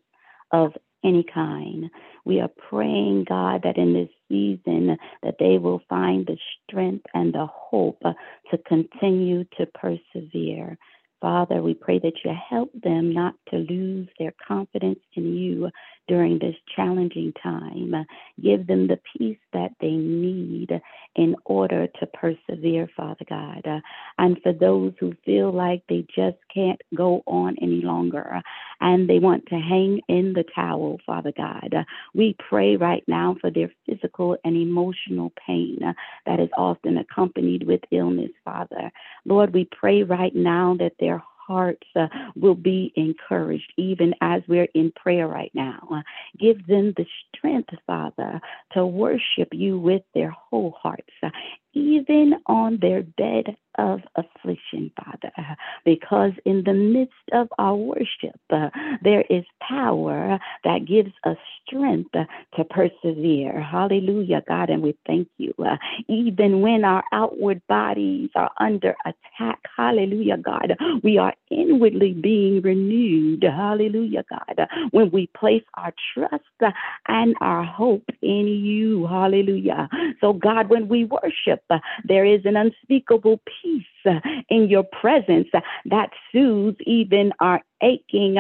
of 0.52 0.72
any 1.04 1.22
kind. 1.22 1.90
We 2.24 2.40
are 2.40 2.50
praying, 2.70 3.26
God, 3.28 3.62
that 3.64 3.76
in 3.76 3.92
this 3.92 4.08
season 4.28 4.96
that 5.22 5.36
they 5.38 5.58
will 5.58 5.82
find 5.88 6.26
the 6.26 6.38
strength 6.64 7.04
and 7.12 7.34
the 7.34 7.46
hope 7.46 8.02
to 8.50 8.58
continue 8.66 9.44
to 9.58 9.66
persevere. 9.66 10.78
Father, 11.20 11.62
we 11.62 11.74
pray 11.74 11.98
that 11.98 12.12
you 12.24 12.32
help 12.48 12.70
them 12.82 13.12
not 13.12 13.34
to 13.50 13.56
lose 13.56 14.08
their 14.18 14.34
confidence 14.46 15.00
in 15.14 15.34
you 15.34 15.70
during 16.08 16.38
this 16.38 16.54
challenging 16.74 17.32
time. 17.42 17.94
Give 18.42 18.66
them 18.66 18.86
the 18.86 19.00
peace 19.16 19.38
that 19.52 19.72
they 19.80 19.92
need 19.92 20.80
in 21.16 21.34
order 21.46 21.86
to 21.86 22.06
persevere, 22.08 22.88
Father 22.96 23.24
God. 23.28 23.66
And 24.18 24.40
for 24.42 24.52
those 24.52 24.92
who 25.00 25.14
feel 25.24 25.52
like 25.52 25.82
they 25.88 26.06
just 26.14 26.36
can't 26.52 26.80
go 26.94 27.22
on 27.26 27.56
any 27.62 27.80
longer 27.80 28.42
and 28.80 29.08
they 29.08 29.18
want 29.18 29.46
to 29.46 29.54
hang 29.54 30.00
in 30.08 30.34
the 30.34 30.44
towel, 30.54 30.98
Father 31.06 31.32
God, 31.34 31.74
we 32.14 32.36
pray 32.48 32.76
right 32.76 33.02
now 33.08 33.36
for 33.40 33.50
their 33.50 33.70
physical 33.86 34.36
and 34.44 34.54
emotional 34.54 35.32
pain 35.46 35.80
that 36.26 36.40
is 36.40 36.50
often 36.56 36.98
accompanied 36.98 37.66
with 37.66 37.80
illness, 37.90 38.32
Father. 38.44 38.92
Lord, 39.24 39.54
we 39.54 39.66
pray 39.72 40.02
right 40.02 40.34
now 40.34 40.76
that 40.78 40.92
their 41.00 41.05
hearts 41.46 41.86
uh, 41.94 42.08
will 42.34 42.54
be 42.54 42.92
encouraged, 42.96 43.72
even 43.76 44.14
as 44.20 44.42
we're 44.48 44.68
in 44.74 44.92
prayer 44.92 45.26
right 45.26 45.50
now. 45.54 45.86
Uh, 45.92 46.02
give 46.38 46.66
them 46.66 46.92
the 46.96 47.06
strength, 47.34 47.70
Father, 47.86 48.40
to 48.72 48.86
worship 48.86 49.48
you 49.52 49.78
with 49.78 50.02
their 50.14 50.30
whole 50.30 50.74
hearts, 50.80 51.12
uh, 51.22 51.30
even 51.76 52.32
on 52.46 52.78
their 52.80 53.02
bed 53.02 53.54
of 53.78 54.00
affliction, 54.16 54.90
Father, 54.96 55.30
because 55.84 56.32
in 56.46 56.64
the 56.64 56.72
midst 56.72 57.12
of 57.32 57.48
our 57.58 57.76
worship, 57.76 58.40
uh, 58.50 58.70
there 59.02 59.24
is 59.28 59.44
power 59.60 60.38
that 60.64 60.86
gives 60.86 61.12
us 61.24 61.36
strength 61.66 62.12
to 62.12 62.64
persevere. 62.64 63.60
Hallelujah, 63.60 64.42
God, 64.48 64.70
and 64.70 64.82
we 64.82 64.96
thank 65.06 65.28
you. 65.36 65.52
Uh, 65.58 65.76
even 66.08 66.62
when 66.62 66.84
our 66.84 67.04
outward 67.12 67.60
bodies 67.68 68.30
are 68.34 68.50
under 68.58 68.96
attack, 69.04 69.58
hallelujah, 69.76 70.38
God, 70.38 70.74
we 71.02 71.18
are 71.18 71.34
inwardly 71.50 72.14
being 72.14 72.62
renewed. 72.62 73.42
Hallelujah, 73.42 74.24
God, 74.30 74.66
when 74.92 75.10
we 75.10 75.28
place 75.38 75.64
our 75.74 75.92
trust 76.14 76.74
and 77.08 77.34
our 77.40 77.64
hope 77.64 78.08
in 78.22 78.46
you. 78.46 79.06
Hallelujah. 79.06 79.88
So, 80.22 80.32
God, 80.32 80.70
when 80.70 80.88
we 80.88 81.04
worship, 81.04 81.62
there 82.04 82.24
is 82.24 82.40
an 82.44 82.56
unspeakable 82.56 83.40
peace 83.62 84.14
in 84.48 84.68
your 84.68 84.84
presence 84.84 85.48
that 85.86 86.10
soothes 86.32 86.76
even 86.86 87.32
our 87.40 87.60
aching 87.82 88.36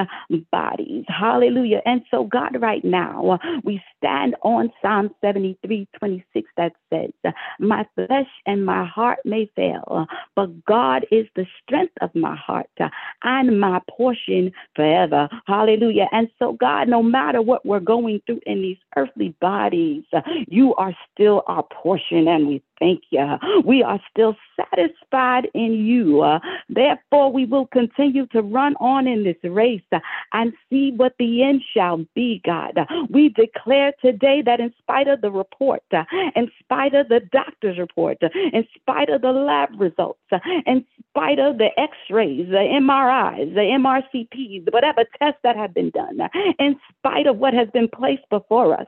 bodies. 0.50 1.04
Hallelujah. 1.08 1.82
And 1.84 2.02
so, 2.10 2.24
God, 2.24 2.60
right 2.60 2.84
now, 2.84 3.38
we 3.64 3.82
stand 3.96 4.36
on 4.42 4.72
Psalm 4.82 5.10
73 5.20 5.88
26 5.98 6.48
that 6.56 6.72
says, 6.92 7.10
My 7.58 7.86
flesh 7.94 8.28
and 8.46 8.64
my 8.64 8.84
heart 8.84 9.18
may 9.24 9.50
fail, 9.56 10.06
but 10.34 10.64
God 10.64 11.06
is 11.10 11.26
the 11.34 11.46
strength 11.62 11.94
of 12.00 12.14
my 12.14 12.36
heart 12.36 12.70
and 13.22 13.60
my 13.60 13.80
portion 13.90 14.52
forever. 14.74 15.28
Hallelujah. 15.46 16.08
And 16.12 16.28
so, 16.38 16.52
God, 16.52 16.88
no 16.88 17.02
matter 17.02 17.42
what 17.42 17.64
we're 17.64 17.80
going 17.80 18.20
through 18.26 18.40
in 18.46 18.62
these 18.62 18.78
earthly 18.96 19.34
bodies, 19.40 20.04
you 20.48 20.74
are 20.76 20.94
still 21.12 21.42
our 21.46 21.62
portion, 21.64 22.28
and 22.28 22.48
we 22.48 22.62
thank 22.78 23.02
you. 23.10 23.36
We 23.64 23.82
are 23.82 24.00
still 24.10 24.36
satisfied 24.56 25.48
in 25.54 25.72
you. 25.72 26.22
Uh, 26.22 26.40
therefore, 26.68 27.32
we 27.32 27.44
will 27.44 27.66
continue 27.66 28.26
to 28.28 28.42
run 28.42 28.76
on 28.76 29.06
in 29.06 29.24
this 29.26 29.50
race 29.50 29.82
uh, 29.92 29.98
and 30.32 30.52
see 30.70 30.92
what 30.92 31.14
the 31.18 31.42
end 31.42 31.62
shall 31.74 32.04
be, 32.14 32.40
God. 32.44 32.78
We 33.10 33.28
declare 33.30 33.92
today 34.00 34.42
that 34.44 34.60
in 34.60 34.72
spite 34.78 35.08
of 35.08 35.20
the 35.20 35.30
report, 35.30 35.82
uh, 35.92 36.04
in 36.34 36.50
spite 36.60 36.94
of 36.94 37.08
the 37.08 37.20
doctor's 37.32 37.78
report, 37.78 38.18
uh, 38.22 38.28
in 38.52 38.66
spite 38.74 39.08
of 39.10 39.22
the 39.22 39.32
lab 39.32 39.70
results, 39.78 40.20
in 40.66 40.84
spite 41.10 41.38
of 41.38 41.58
the 41.58 41.68
x 41.78 41.92
rays, 42.10 42.46
the 42.48 42.66
MRIs, 42.80 43.54
the 43.54 43.60
MRCPs, 43.60 44.72
whatever 44.72 45.04
tests 45.18 45.40
that 45.42 45.56
have 45.56 45.74
been 45.74 45.90
done, 45.90 46.18
in 46.58 46.76
spite 46.98 47.26
of 47.26 47.38
what 47.38 47.54
has 47.54 47.68
been 47.70 47.88
placed 47.88 48.28
before 48.30 48.78
us, 48.78 48.86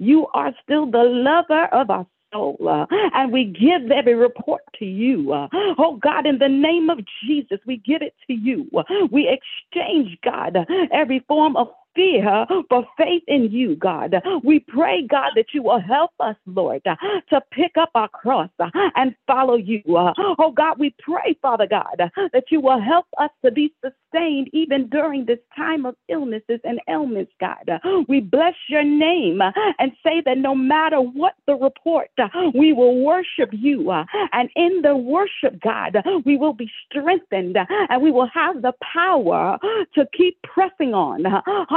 you 0.00 0.26
are 0.34 0.52
still 0.62 0.90
the 0.90 1.02
lover 1.02 1.66
of 1.72 1.90
our 1.90 2.06
soul. 2.32 2.56
Uh, 2.68 2.86
and 3.14 3.32
we 3.32 3.44
give 3.44 3.90
every 3.90 4.14
report 4.14 4.62
to 4.78 4.84
you. 4.84 5.32
Uh, 5.32 5.48
oh 5.78 5.98
God, 6.02 6.26
in 6.26 6.38
the 6.38 6.48
name 6.48 6.90
of 6.90 6.98
Jesus, 7.24 7.58
we 7.66 7.78
give 7.78 8.02
it 8.02 8.14
to 8.26 8.32
you. 8.34 8.70
We 9.10 9.28
exchange, 9.28 10.18
God, 10.24 10.56
every 10.92 11.24
form 11.28 11.56
of 11.56 11.68
fear 11.94 12.46
for 12.68 12.86
faith 12.96 13.22
in 13.26 13.50
you, 13.50 13.76
God. 13.76 14.14
We 14.44 14.60
pray, 14.60 15.06
God, 15.06 15.30
that 15.36 15.46
you 15.52 15.62
will 15.62 15.80
help 15.80 16.12
us, 16.20 16.36
Lord, 16.46 16.82
to 16.84 17.40
pick 17.52 17.76
up 17.78 17.90
our 17.94 18.08
cross 18.08 18.50
and 18.96 19.14
follow 19.26 19.56
you. 19.56 19.82
Oh, 19.86 20.52
God, 20.56 20.78
we 20.78 20.94
pray, 20.98 21.36
Father 21.42 21.66
God, 21.66 22.10
that 22.32 22.44
you 22.50 22.60
will 22.60 22.80
help 22.80 23.06
us 23.18 23.30
to 23.44 23.50
be 23.50 23.74
sustained 23.84 24.48
even 24.52 24.88
during 24.88 25.24
this 25.24 25.38
time 25.56 25.86
of 25.86 25.94
illnesses 26.08 26.60
and 26.64 26.80
ailments, 26.88 27.32
God. 27.40 27.80
We 28.08 28.20
bless 28.20 28.54
your 28.68 28.84
name 28.84 29.40
and 29.78 29.92
say 30.04 30.22
that 30.24 30.38
no 30.38 30.54
matter 30.54 31.00
what 31.00 31.34
the 31.46 31.54
report, 31.54 32.10
we 32.54 32.72
will 32.72 33.04
worship 33.04 33.50
you. 33.52 33.90
And 34.32 34.48
in 34.56 34.82
the 34.82 34.96
worship, 34.96 35.60
God, 35.60 35.96
we 36.24 36.36
will 36.36 36.52
be 36.52 36.70
strengthened 36.86 37.56
and 37.68 38.02
we 38.02 38.10
will 38.10 38.28
have 38.28 38.62
the 38.62 38.72
power 38.92 39.58
to 39.94 40.06
keep 40.16 40.40
pressing 40.42 40.94
on. 40.94 41.24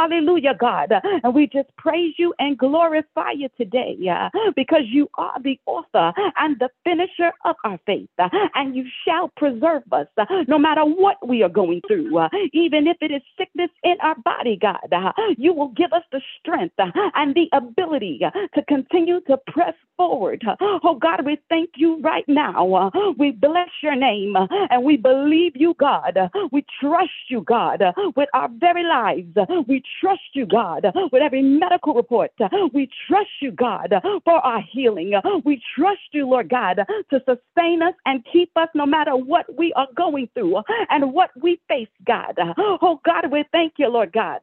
Hallelujah, 0.03 0.53
God. 0.59 0.91
And 1.23 1.33
we 1.33 1.47
just 1.47 1.69
praise 1.77 2.13
you 2.17 2.33
and 2.37 2.57
glorify 2.57 3.31
you 3.31 3.47
today 3.57 3.97
uh, 4.11 4.29
because 4.53 4.81
you 4.85 5.09
are 5.17 5.41
the 5.41 5.57
author 5.65 6.11
and 6.37 6.59
the 6.59 6.69
finisher 6.83 7.31
of 7.45 7.55
our 7.63 7.79
faith. 7.85 8.09
Uh, 8.19 8.27
and 8.55 8.75
you 8.75 8.83
shall 9.07 9.29
preserve 9.37 9.83
us 9.93 10.07
uh, 10.17 10.25
no 10.49 10.59
matter 10.59 10.81
what 10.81 11.25
we 11.25 11.41
are 11.41 11.49
going 11.49 11.81
through, 11.87 12.17
uh, 12.17 12.27
even 12.51 12.85
if 12.87 12.97
it 12.99 13.11
is 13.11 13.21
sickness 13.37 13.69
in 13.83 13.95
our 14.01 14.15
body, 14.25 14.57
God. 14.61 14.91
Uh, 14.91 15.13
you 15.37 15.53
will 15.53 15.69
give 15.69 15.93
us 15.93 16.03
the 16.11 16.21
strength 16.39 16.75
uh, 16.79 16.91
and 17.15 17.33
the 17.33 17.47
ability 17.53 18.19
to 18.55 18.61
continue 18.67 19.21
to 19.21 19.37
press 19.47 19.73
forward. 19.97 20.43
Oh, 20.59 20.97
God, 20.99 21.25
we 21.25 21.39
thank 21.49 21.71
you 21.75 22.01
right 22.01 22.25
now. 22.27 22.91
we 23.17 23.31
bless 23.31 23.69
your 23.81 23.95
name 23.95 24.35
and 24.69 24.83
we 24.83 24.97
believe 24.97 25.53
you, 25.55 25.75
God. 25.79 26.17
we 26.51 26.65
trust 26.81 27.29
you, 27.29 27.41
God, 27.41 27.81
with 28.15 28.29
our 28.33 28.49
very 28.59 28.83
lives. 28.83 29.37
We 29.67 29.81
trust 29.99 30.21
you, 30.34 30.45
God, 30.45 30.86
with 31.12 31.21
every 31.21 31.41
medical 31.41 31.93
report. 31.93 32.32
We 32.73 32.89
trust 33.08 33.29
you, 33.41 33.51
God, 33.51 33.93
for 34.23 34.34
our 34.34 34.62
healing. 34.62 35.13
We 35.45 35.62
trust 35.75 36.01
you, 36.12 36.27
Lord 36.27 36.49
God, 36.49 36.79
to 37.10 37.19
sustain 37.19 37.82
us 37.82 37.93
and 38.06 38.25
keep 38.32 38.51
us 38.56 38.69
no 38.75 38.86
matter 38.86 39.15
what 39.15 39.45
we 39.58 39.73
are 39.73 39.88
going 39.95 40.29
through 40.34 40.62
and 40.89 41.13
what 41.13 41.29
we 41.41 41.60
face, 41.67 41.88
God. 42.06 42.38
Oh, 42.58 42.99
God, 43.06 43.32
we 43.32 43.45
thank 43.51 43.73
you, 43.77 43.89
Lord 43.89 44.12
God, 44.13 44.39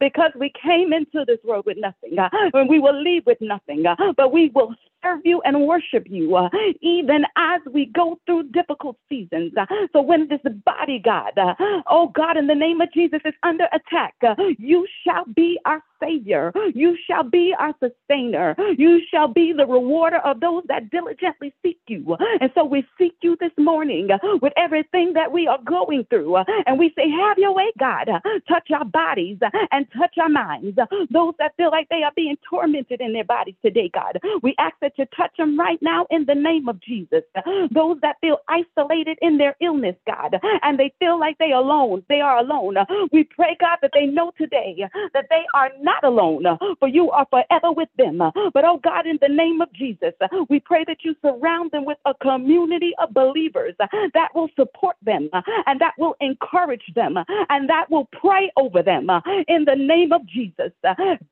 because 0.00 0.32
we 0.38 0.52
came 0.62 0.92
into 0.92 1.24
this 1.26 1.38
world 1.44 1.66
with 1.66 1.78
nothing 1.78 2.16
and 2.18 2.68
we 2.68 2.78
will 2.78 3.00
leave 3.00 3.24
with 3.26 3.40
nothing, 3.40 3.84
but 4.16 4.32
we 4.32 4.50
will 4.54 4.74
serve 5.02 5.20
you 5.24 5.40
and 5.44 5.66
worship 5.66 6.06
you 6.08 6.36
uh, 6.36 6.48
even 6.80 7.24
as 7.36 7.60
we 7.72 7.86
go 7.86 8.18
through 8.26 8.44
difficult 8.50 8.96
seasons. 9.08 9.52
Uh, 9.56 9.66
so 9.92 10.00
when 10.00 10.28
this 10.28 10.40
body, 10.64 11.00
God, 11.02 11.32
uh, 11.38 11.54
oh 11.88 12.12
God, 12.14 12.36
in 12.36 12.46
the 12.46 12.54
name 12.54 12.80
of 12.80 12.92
Jesus 12.92 13.20
is 13.24 13.34
under 13.42 13.66
attack, 13.72 14.14
you 14.58 14.86
shall 15.04 15.24
be 15.34 15.58
our 15.64 15.82
Savior. 16.02 16.52
You 16.74 16.96
shall 17.06 17.22
be 17.22 17.54
our 17.58 17.74
sustainer. 17.78 18.56
You 18.76 19.00
shall 19.10 19.28
be 19.28 19.52
the 19.52 19.66
rewarder 19.66 20.18
of 20.18 20.40
those 20.40 20.62
that 20.68 20.90
diligently 20.90 21.52
seek 21.62 21.78
you. 21.88 22.16
And 22.40 22.50
so 22.54 22.64
we 22.64 22.86
seek 22.98 23.14
you 23.22 23.36
this 23.38 23.52
morning 23.58 24.08
with 24.40 24.52
everything 24.56 25.12
that 25.14 25.30
we 25.30 25.46
are 25.46 25.58
going 25.64 26.06
through. 26.08 26.36
And 26.66 26.78
we 26.78 26.92
say, 26.96 27.08
Have 27.10 27.38
your 27.38 27.54
way, 27.54 27.70
God. 27.78 28.08
Touch 28.48 28.70
our 28.70 28.84
bodies 28.84 29.38
and 29.70 29.86
touch 29.96 30.16
our 30.20 30.28
minds. 30.28 30.78
Those 31.10 31.34
that 31.38 31.56
feel 31.56 31.70
like 31.70 31.88
they 31.88 32.02
are 32.02 32.12
being 32.16 32.36
tormented 32.48 33.00
in 33.00 33.12
their 33.12 33.24
bodies 33.24 33.56
today, 33.62 33.90
God. 33.92 34.18
We 34.42 34.54
ask 34.58 34.74
that 34.80 34.92
you 34.96 35.06
touch 35.16 35.36
them 35.36 35.58
right 35.58 35.78
now 35.82 36.06
in 36.10 36.24
the 36.24 36.34
name 36.34 36.68
of 36.68 36.80
Jesus. 36.80 37.22
Those 37.70 37.98
that 38.02 38.16
feel 38.20 38.38
isolated 38.48 39.18
in 39.20 39.38
their 39.38 39.56
illness, 39.60 39.96
God, 40.06 40.36
and 40.62 40.78
they 40.78 40.92
feel 40.98 41.18
like 41.18 41.36
they 41.38 41.52
are 41.52 41.60
alone, 41.60 42.04
they 42.08 42.20
are 42.20 42.38
alone. 42.38 42.76
We 43.12 43.24
pray, 43.24 43.56
God, 43.60 43.78
that 43.82 43.90
they 43.94 44.06
know 44.06 44.32
today 44.38 44.79
Uh, 44.82 44.88
that 45.14 45.26
they 45.30 45.44
are 45.54 45.70
not 45.80 46.02
alone, 46.04 46.46
uh, 46.46 46.56
for 46.78 46.88
you 46.88 47.10
are 47.10 47.26
forever 47.30 47.72
with 47.72 47.88
them. 47.98 48.20
Uh, 48.20 48.30
but 48.54 48.64
oh 48.64 48.78
God, 48.82 49.06
in 49.06 49.18
the 49.20 49.28
name 49.28 49.60
of 49.60 49.72
Jesus, 49.72 50.12
uh, 50.20 50.28
we 50.48 50.60
pray 50.60 50.84
that 50.86 50.98
you 51.04 51.14
surround 51.22 51.70
them 51.70 51.84
with 51.84 51.98
a 52.06 52.14
community 52.14 52.92
of 53.02 53.12
believers 53.14 53.74
uh, 53.80 53.86
that 54.14 54.28
will 54.34 54.48
support 54.56 54.96
them 55.02 55.28
uh, 55.32 55.42
and 55.66 55.80
that 55.80 55.94
will 55.98 56.16
encourage 56.20 56.84
them 56.94 57.16
and 57.48 57.68
that 57.68 57.90
will 57.90 58.08
pray 58.20 58.50
over 58.56 58.82
them 58.82 59.08
in 59.48 59.64
the 59.64 59.76
name 59.76 60.12
of 60.12 60.26
Jesus. 60.26 60.72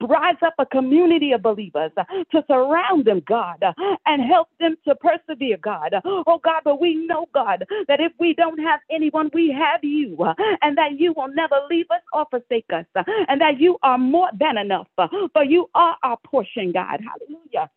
Rise 0.00 0.36
up 0.42 0.54
a 0.58 0.66
community 0.66 1.32
of 1.32 1.42
believers 1.42 1.92
to 2.32 2.44
surround 2.48 3.04
them, 3.04 3.22
God, 3.26 3.62
and 4.06 4.22
help 4.22 4.48
them 4.60 4.76
to 4.86 4.94
persevere, 4.96 5.56
God. 5.58 5.94
Oh 6.04 6.40
God, 6.42 6.62
but 6.64 6.80
we 6.80 6.94
know, 6.94 7.26
God, 7.34 7.64
that 7.88 8.00
if 8.00 8.12
we 8.18 8.34
don't 8.34 8.58
have 8.58 8.80
anyone, 8.90 9.30
we 9.32 9.50
have 9.52 9.82
you, 9.82 10.16
and 10.62 10.76
that 10.76 10.98
you 10.98 11.12
will 11.12 11.28
never 11.28 11.56
leave 11.70 11.86
us 11.90 12.02
or 12.12 12.26
forsake 12.30 12.66
us, 12.72 12.86
and 13.28 13.37
that 13.38 13.60
you 13.60 13.78
are 13.82 13.98
more 13.98 14.28
than 14.38 14.58
enough. 14.58 14.88
Uh, 14.96 15.08
for 15.32 15.44
you 15.44 15.68
are 15.74 15.96
our 16.02 16.18
portion, 16.24 16.72
God. 16.72 17.00
Hallelujah. 17.00 17.70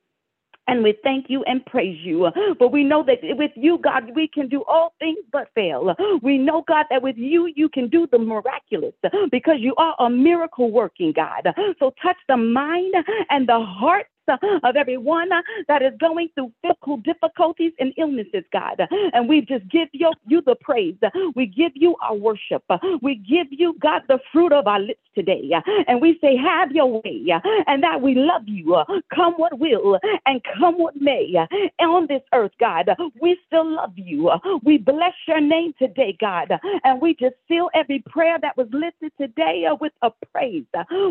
And 0.68 0.84
we 0.84 0.96
thank 1.04 1.26
you 1.28 1.44
and 1.44 1.66
praise 1.66 2.00
you. 2.02 2.26
Uh, 2.26 2.32
but 2.58 2.72
we 2.72 2.84
know 2.84 3.04
that 3.04 3.18
with 3.36 3.52
you, 3.56 3.78
God, 3.80 4.12
we 4.16 4.28
can 4.28 4.48
do 4.48 4.64
all 4.68 4.94
things 5.00 5.18
but 5.32 5.50
fail. 5.56 5.90
Uh, 5.90 6.18
we 6.22 6.38
know, 6.38 6.64
God, 6.68 6.86
that 6.90 7.02
with 7.02 7.18
you, 7.18 7.52
you 7.56 7.68
can 7.68 7.90
do 7.90 8.08
the 8.12 8.20
miraculous 8.20 8.94
uh, 9.04 9.10
because 9.32 9.58
you 9.60 9.74
are 9.78 9.96
a 10.00 10.10
miracle 10.10 10.72
working 10.72 11.14
God. 11.14 11.48
So 11.80 11.94
touch 12.02 12.18
the 12.28 12.38
mind 12.38 12.94
and 13.30 13.50
the 13.50 13.60
heart 13.60 14.06
Uh, 14.32 14.38
of 14.64 14.76
everyone 14.76 15.32
uh, 15.32 15.42
that 15.68 15.82
is 15.82 15.94
going 16.00 16.30
through 16.36 16.52
physical 16.62 16.98
difficulties 16.98 17.74
and 17.80 17.94
illnesses, 17.98 18.44
God. 18.54 18.82
And 19.14 19.28
we 19.28 19.42
just 19.42 19.68
give 19.70 19.90
you, 19.92 20.12
you 20.28 20.42
the 20.42 20.56
praise. 20.56 20.96
We 21.36 21.46
give 21.46 21.72
you 21.76 21.96
our 22.02 22.16
worship. 22.16 22.64
We 23.02 23.16
give 23.16 23.48
you, 23.50 23.76
God, 23.82 24.04
the 24.08 24.20
fruit 24.32 24.54
of 24.54 24.68
our 24.68 24.80
lips 24.80 25.02
today. 25.16 25.52
And 25.88 26.02
we 26.02 26.18
say, 26.22 26.38
Have 26.38 26.72
your 26.72 27.02
way. 27.02 27.26
And 27.68 27.84
that 27.84 28.02
we 28.02 28.16
love 28.16 28.44
you. 28.46 28.82
Come 29.14 29.34
what 29.34 29.60
will 29.60 30.00
and 30.26 30.42
come 30.58 30.78
what 30.78 30.96
may. 30.96 31.36
On 31.80 32.08
this 32.08 32.22
earth, 32.34 32.52
God, 32.60 32.90
we 33.20 33.38
still 33.48 33.76
love 33.76 33.94
you. 33.96 34.32
We 34.64 34.78
bless 34.78 35.14
your 35.28 35.42
name 35.42 35.74
today, 35.78 36.16
God. 36.20 36.54
And 36.84 37.02
we 37.02 37.16
just 37.16 37.36
seal 37.48 37.70
every 37.74 38.04
prayer 38.08 38.38
that 38.42 38.56
was 38.56 38.68
lifted 38.72 39.12
today 39.20 39.66
with 39.80 39.94
a 40.02 40.12
praise. 40.34 40.66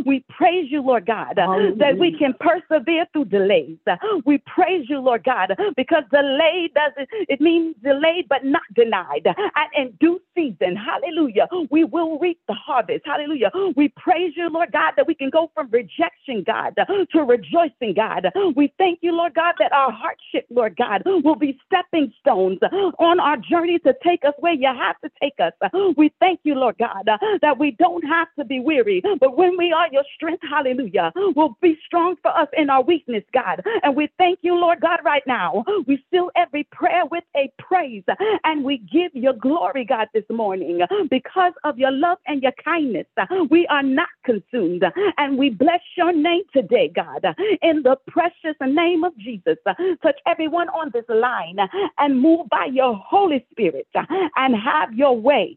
We 0.07 0.25
praise 0.29 0.71
you, 0.71 0.83
Lord 0.83 1.07
God, 1.07 1.35
that 1.37 1.97
we 1.99 2.17
can 2.17 2.35
persevere 2.41 3.07
through 3.13 3.27
delays. 3.27 3.79
We 4.25 4.39
praise 4.39 4.87
you, 4.89 5.01
Lord 5.01 5.25
God, 5.25 5.55
because 5.77 6.05
delay 6.13 6.71
doesn't, 6.75 7.09
it 7.29 7.41
means 7.41 7.77
delayed 7.83 8.29
but 8.29 8.45
not 8.45 8.63
denied. 8.75 9.27
And 9.27 9.71
in 9.77 9.97
due 10.01 10.21
season, 10.35 10.77
hallelujah, 10.77 11.49
we 11.71 11.85
will 11.85 12.19
reap 12.19 12.41
the 12.49 12.55
harvest. 12.55 13.03
Hallelujah. 13.05 13.51
We 13.77 13.89
praise 13.97 14.33
you, 14.37 14.49
Lord 14.49 14.73
God, 14.73 14.95
that 14.97 15.07
we 15.07 15.15
can 15.15 15.31
go 15.31 15.51
from 15.55 15.71
rejection, 15.71 16.45
God, 16.47 16.75
to 16.77 17.21
rejoicing, 17.21 17.95
God. 17.95 18.29
We 18.57 18.73
thank 18.79 19.01
you, 19.03 19.13
Lord 19.13 19.35
God, 19.35 19.55
that 19.59 19.73
our 19.73 19.91
hardship, 19.91 20.47
Lord 20.51 20.77
God, 20.77 21.03
will 21.05 21.37
be 21.37 21.59
stepping 21.67 22.13
stones 22.21 22.59
on 22.99 23.21
our 23.21 23.37
journey 23.37 23.79
to 23.81 23.95
take 24.05 24.25
us 24.25 24.35
where 24.39 24.55
you 24.55 24.69
have 24.69 25.01
to 25.01 25.11
take 25.21 25.35
us. 25.41 25.53
We 25.97 26.13
thank 26.21 26.41
you, 26.45 26.55
Lord 26.55 26.77
God, 26.79 27.09
that 27.43 27.59
we 27.59 27.73
don't 27.73 28.05
have 28.05 28.29
to 28.39 28.45
be 28.45 28.61
weary, 28.61 29.03
but 29.21 29.37
when 29.37 29.57
we 29.57 29.73
are 29.73 29.89
your 29.91 30.05
strength, 30.15 30.43
hallelujah, 30.49 31.13
will 31.37 31.57
be 31.61 31.79
strong 31.87 32.17
for 32.23 32.37
us 32.37 32.49
in 32.57 32.71
our 32.71 32.83
weakness, 32.91 33.23
God. 33.33 33.63
And 33.85 33.95
we 33.95 34.09
thank 34.19 34.41
you, 34.43 34.57
Lord 34.57 34.81
God, 34.81 34.99
right 35.05 35.23
now. 35.27 35.65
We 35.87 36.05
seal 36.11 36.31
every 36.37 36.65
prayer 36.73 37.05
with 37.11 37.25
a 37.37 37.53
praise 37.71 38.03
and 38.45 38.65
we 38.65 38.79
give 38.79 39.13
you 39.15 39.33
glory, 39.33 39.85
God, 39.85 40.09
this 40.13 40.25
morning 40.29 40.81
because 41.11 41.53
of 41.65 41.79
your 41.79 41.93
love 41.93 42.19
and 42.27 42.43
your 42.43 42.53
kindness. 42.65 43.07
We 43.49 43.67
are 43.69 43.83
not 43.83 44.09
consumed 44.25 44.85
and 45.19 45.39
we 45.39 45.51
bless 45.51 45.81
your 45.97 46.13
name 46.13 46.43
today, 46.53 46.91
God, 46.95 47.25
in 47.63 47.83
the 47.83 47.97
precious 48.09 48.57
name 48.61 49.05
of 49.05 49.17
Jesus. 49.19 49.57
Touch 50.03 50.17
everyone 50.27 50.69
on 50.71 50.91
this 50.93 51.05
line 51.09 51.59
and 51.99 52.21
move 52.21 52.49
by 52.51 52.67
your 52.73 52.95
Holy 52.97 53.47
Spirit 53.53 53.87
and 53.95 54.57
have 54.57 54.93
your 54.93 55.17
way. 55.17 55.57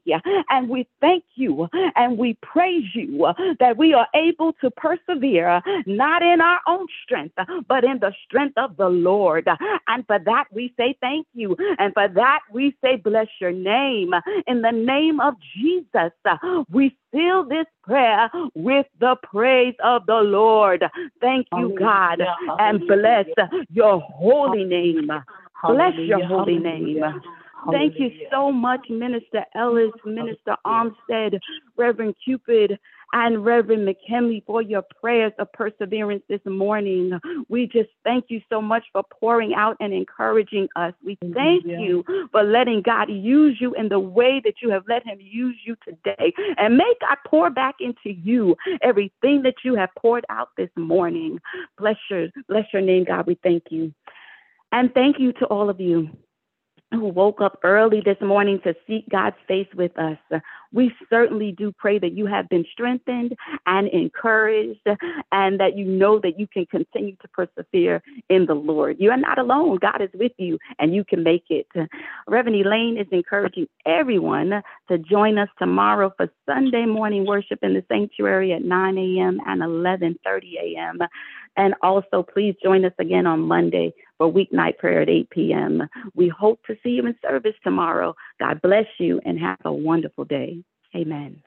And 0.50 0.70
we 0.70 0.88
thank 1.02 1.24
you 1.36 1.68
and 1.96 2.18
we 2.18 2.38
praise 2.42 2.90
you 2.94 3.28
that 3.60 3.78
we 3.78 3.94
are 3.94 4.08
able 4.14 4.54
to 4.62 4.70
persevere, 4.72 5.62
not 5.88 6.22
in 6.22 6.42
our 6.42 6.60
own 6.68 6.86
strength, 7.04 7.36
but 7.68 7.84
in 7.84 8.00
the 8.00 8.14
strength 8.26 8.58
of 8.58 8.78
the 8.78 8.90
Lord. 8.90 9.48
And 9.88 10.06
for 10.06 10.20
that, 10.20 10.46
we 10.52 10.74
say 10.78 10.96
thank 11.02 11.26
you. 11.34 11.56
And 11.80 11.94
for 11.94 12.03
that, 12.08 12.40
we 12.52 12.76
say 12.84 12.98
bless 12.98 13.28
your 13.40 13.52
name. 13.52 14.14
In 14.48 14.62
the 14.62 14.72
name 14.72 15.20
of 15.20 15.36
Jesus, 15.56 16.12
we 16.72 16.96
fill 17.12 17.44
this 17.44 17.66
prayer 17.84 18.30
with 18.56 18.88
the 19.00 19.16
praise 19.24 19.76
of 19.84 20.06
the 20.06 20.22
Lord. 20.22 20.84
Thank 21.22 21.48
you, 21.56 21.76
God, 21.78 22.22
and 22.60 22.88
bless 22.88 23.26
your 23.70 24.00
holy 24.00 24.64
name. 24.64 25.12
Bless 25.64 25.94
your 26.08 26.26
holy 26.28 26.58
name. 26.58 27.04
Thank 27.72 27.98
you 27.98 28.12
so 28.30 28.52
much, 28.52 28.90
Minister 28.90 29.46
Ellis, 29.56 29.94
Minister 30.06 30.58
Armstead, 30.68 31.40
Reverend 31.78 32.16
Cupid, 32.24 32.78
and 33.14 33.46
Reverend 33.46 33.86
McKinley 33.86 34.44
for 34.46 34.62
your 34.62 34.84
prayers 35.00 35.32
of 35.38 35.52
perseverance 35.54 36.24
this 36.28 36.42
morning. 36.46 37.20
We 37.48 37.68
just 37.68 37.90
thank 38.04 38.26
you 38.28 38.42
so 38.50 38.62
much 38.62 38.84
for 38.92 39.04
pouring 39.04 39.54
out 39.54 39.78
and 39.80 39.94
encouraging 39.94 40.68
us. 40.76 40.94
We 41.06 41.18
thank 41.34 41.64
you 41.66 42.04
for 42.32 42.44
letting 42.44 42.82
God 42.82 43.10
use 43.10 43.58
you 43.62 43.74
in 43.76 43.90
the 43.90 44.00
way 44.00 44.42
that 44.44 44.56
you 44.62 44.72
have 44.72 44.84
let 44.88 45.06
Him 45.06 45.20
use 45.22 45.58
you 45.64 45.76
today. 45.86 46.34
And 46.58 46.76
may 46.76 46.94
God 47.00 47.18
pour 47.28 47.50
back 47.52 47.76
into 47.80 48.18
you 48.18 48.56
everything 48.82 49.44
that 49.44 49.56
you 49.64 49.76
have 49.76 49.90
poured 49.98 50.26
out 50.30 50.50
this 50.58 50.70
morning. 50.76 51.40
Bless 51.78 51.98
your, 52.10 52.28
bless 52.50 52.66
your 52.74 52.82
name, 52.82 53.06
God. 53.06 53.28
We 53.28 53.36
thank 53.44 53.66
you. 53.70 53.94
And 54.72 54.92
thank 54.94 55.20
you 55.20 55.34
to 55.34 55.46
all 55.46 55.70
of 55.70 55.80
you 55.80 56.10
who 56.94 57.08
woke 57.08 57.42
up 57.42 57.60
early 57.64 58.02
this 58.04 58.18
morning 58.22 58.60
to 58.64 58.76
seek 58.88 59.08
God's 59.10 59.36
face 59.48 59.68
with 59.76 59.98
us. 59.98 60.18
We 60.74 60.92
certainly 61.10 61.52
do 61.52 61.72
pray 61.72 62.00
that 62.00 62.14
you 62.14 62.26
have 62.26 62.50
been 62.50 62.66
strengthened 62.72 63.36
and 63.66 63.88
encouraged 63.90 64.86
and 65.32 65.60
that 65.60 65.78
you 65.78 65.86
know 65.86 66.20
that 66.20 66.40
you 66.40 66.48
can 66.48 66.66
continue 66.66 67.16
to 67.18 67.28
persevere 67.30 68.02
in 68.30 68.46
the 68.46 68.56
Lord. 68.56 68.98
You 69.00 69.12
are 69.12 69.18
not 69.18 69.38
alone. 69.38 69.78
God 69.82 70.02
is 70.02 70.10
with 70.14 70.34
you 70.38 70.58
and 70.80 70.94
you 70.94 71.04
can 71.04 71.24
make 71.24 71.46
it. 71.50 71.68
Reverend 72.28 72.66
Elaine 72.66 72.98
is 72.98 73.08
encouraging 73.12 73.68
everyone 73.86 74.64
to 74.90 74.98
join 74.98 75.38
us 75.38 75.50
tomorrow 75.60 76.12
for 76.18 76.30
Sunday 76.46 76.86
morning 76.86 77.26
worship 77.26 77.60
in 77.62 77.74
the 77.74 77.84
sanctuary 77.88 78.54
at 78.54 78.64
9 78.64 78.98
a.m. 78.98 79.40
and 79.46 79.62
11:30 79.62 80.18
a.m. 80.62 81.00
And 81.56 81.76
also, 81.84 82.24
please 82.24 82.56
join 82.64 82.84
us 82.84 82.94
again 83.00 83.28
on 83.28 83.42
Monday 83.42 83.94
for 84.18 84.32
weeknight 84.32 84.78
prayer 84.78 85.02
at 85.02 85.10
8 85.10 85.30
p.m. 85.30 85.88
We 86.16 86.28
hope 86.30 86.60
to 86.66 86.76
see 86.84 86.92
you 86.92 87.06
in 87.06 87.16
service 87.22 87.56
tomorrow. 87.64 88.16
God 88.40 88.62
bless 88.62 88.86
you 89.00 89.22
and 89.26 89.40
have 89.40 89.60
a 89.66 89.74
wonderful 89.74 90.26
day. 90.26 90.64
Amen. 90.96 91.42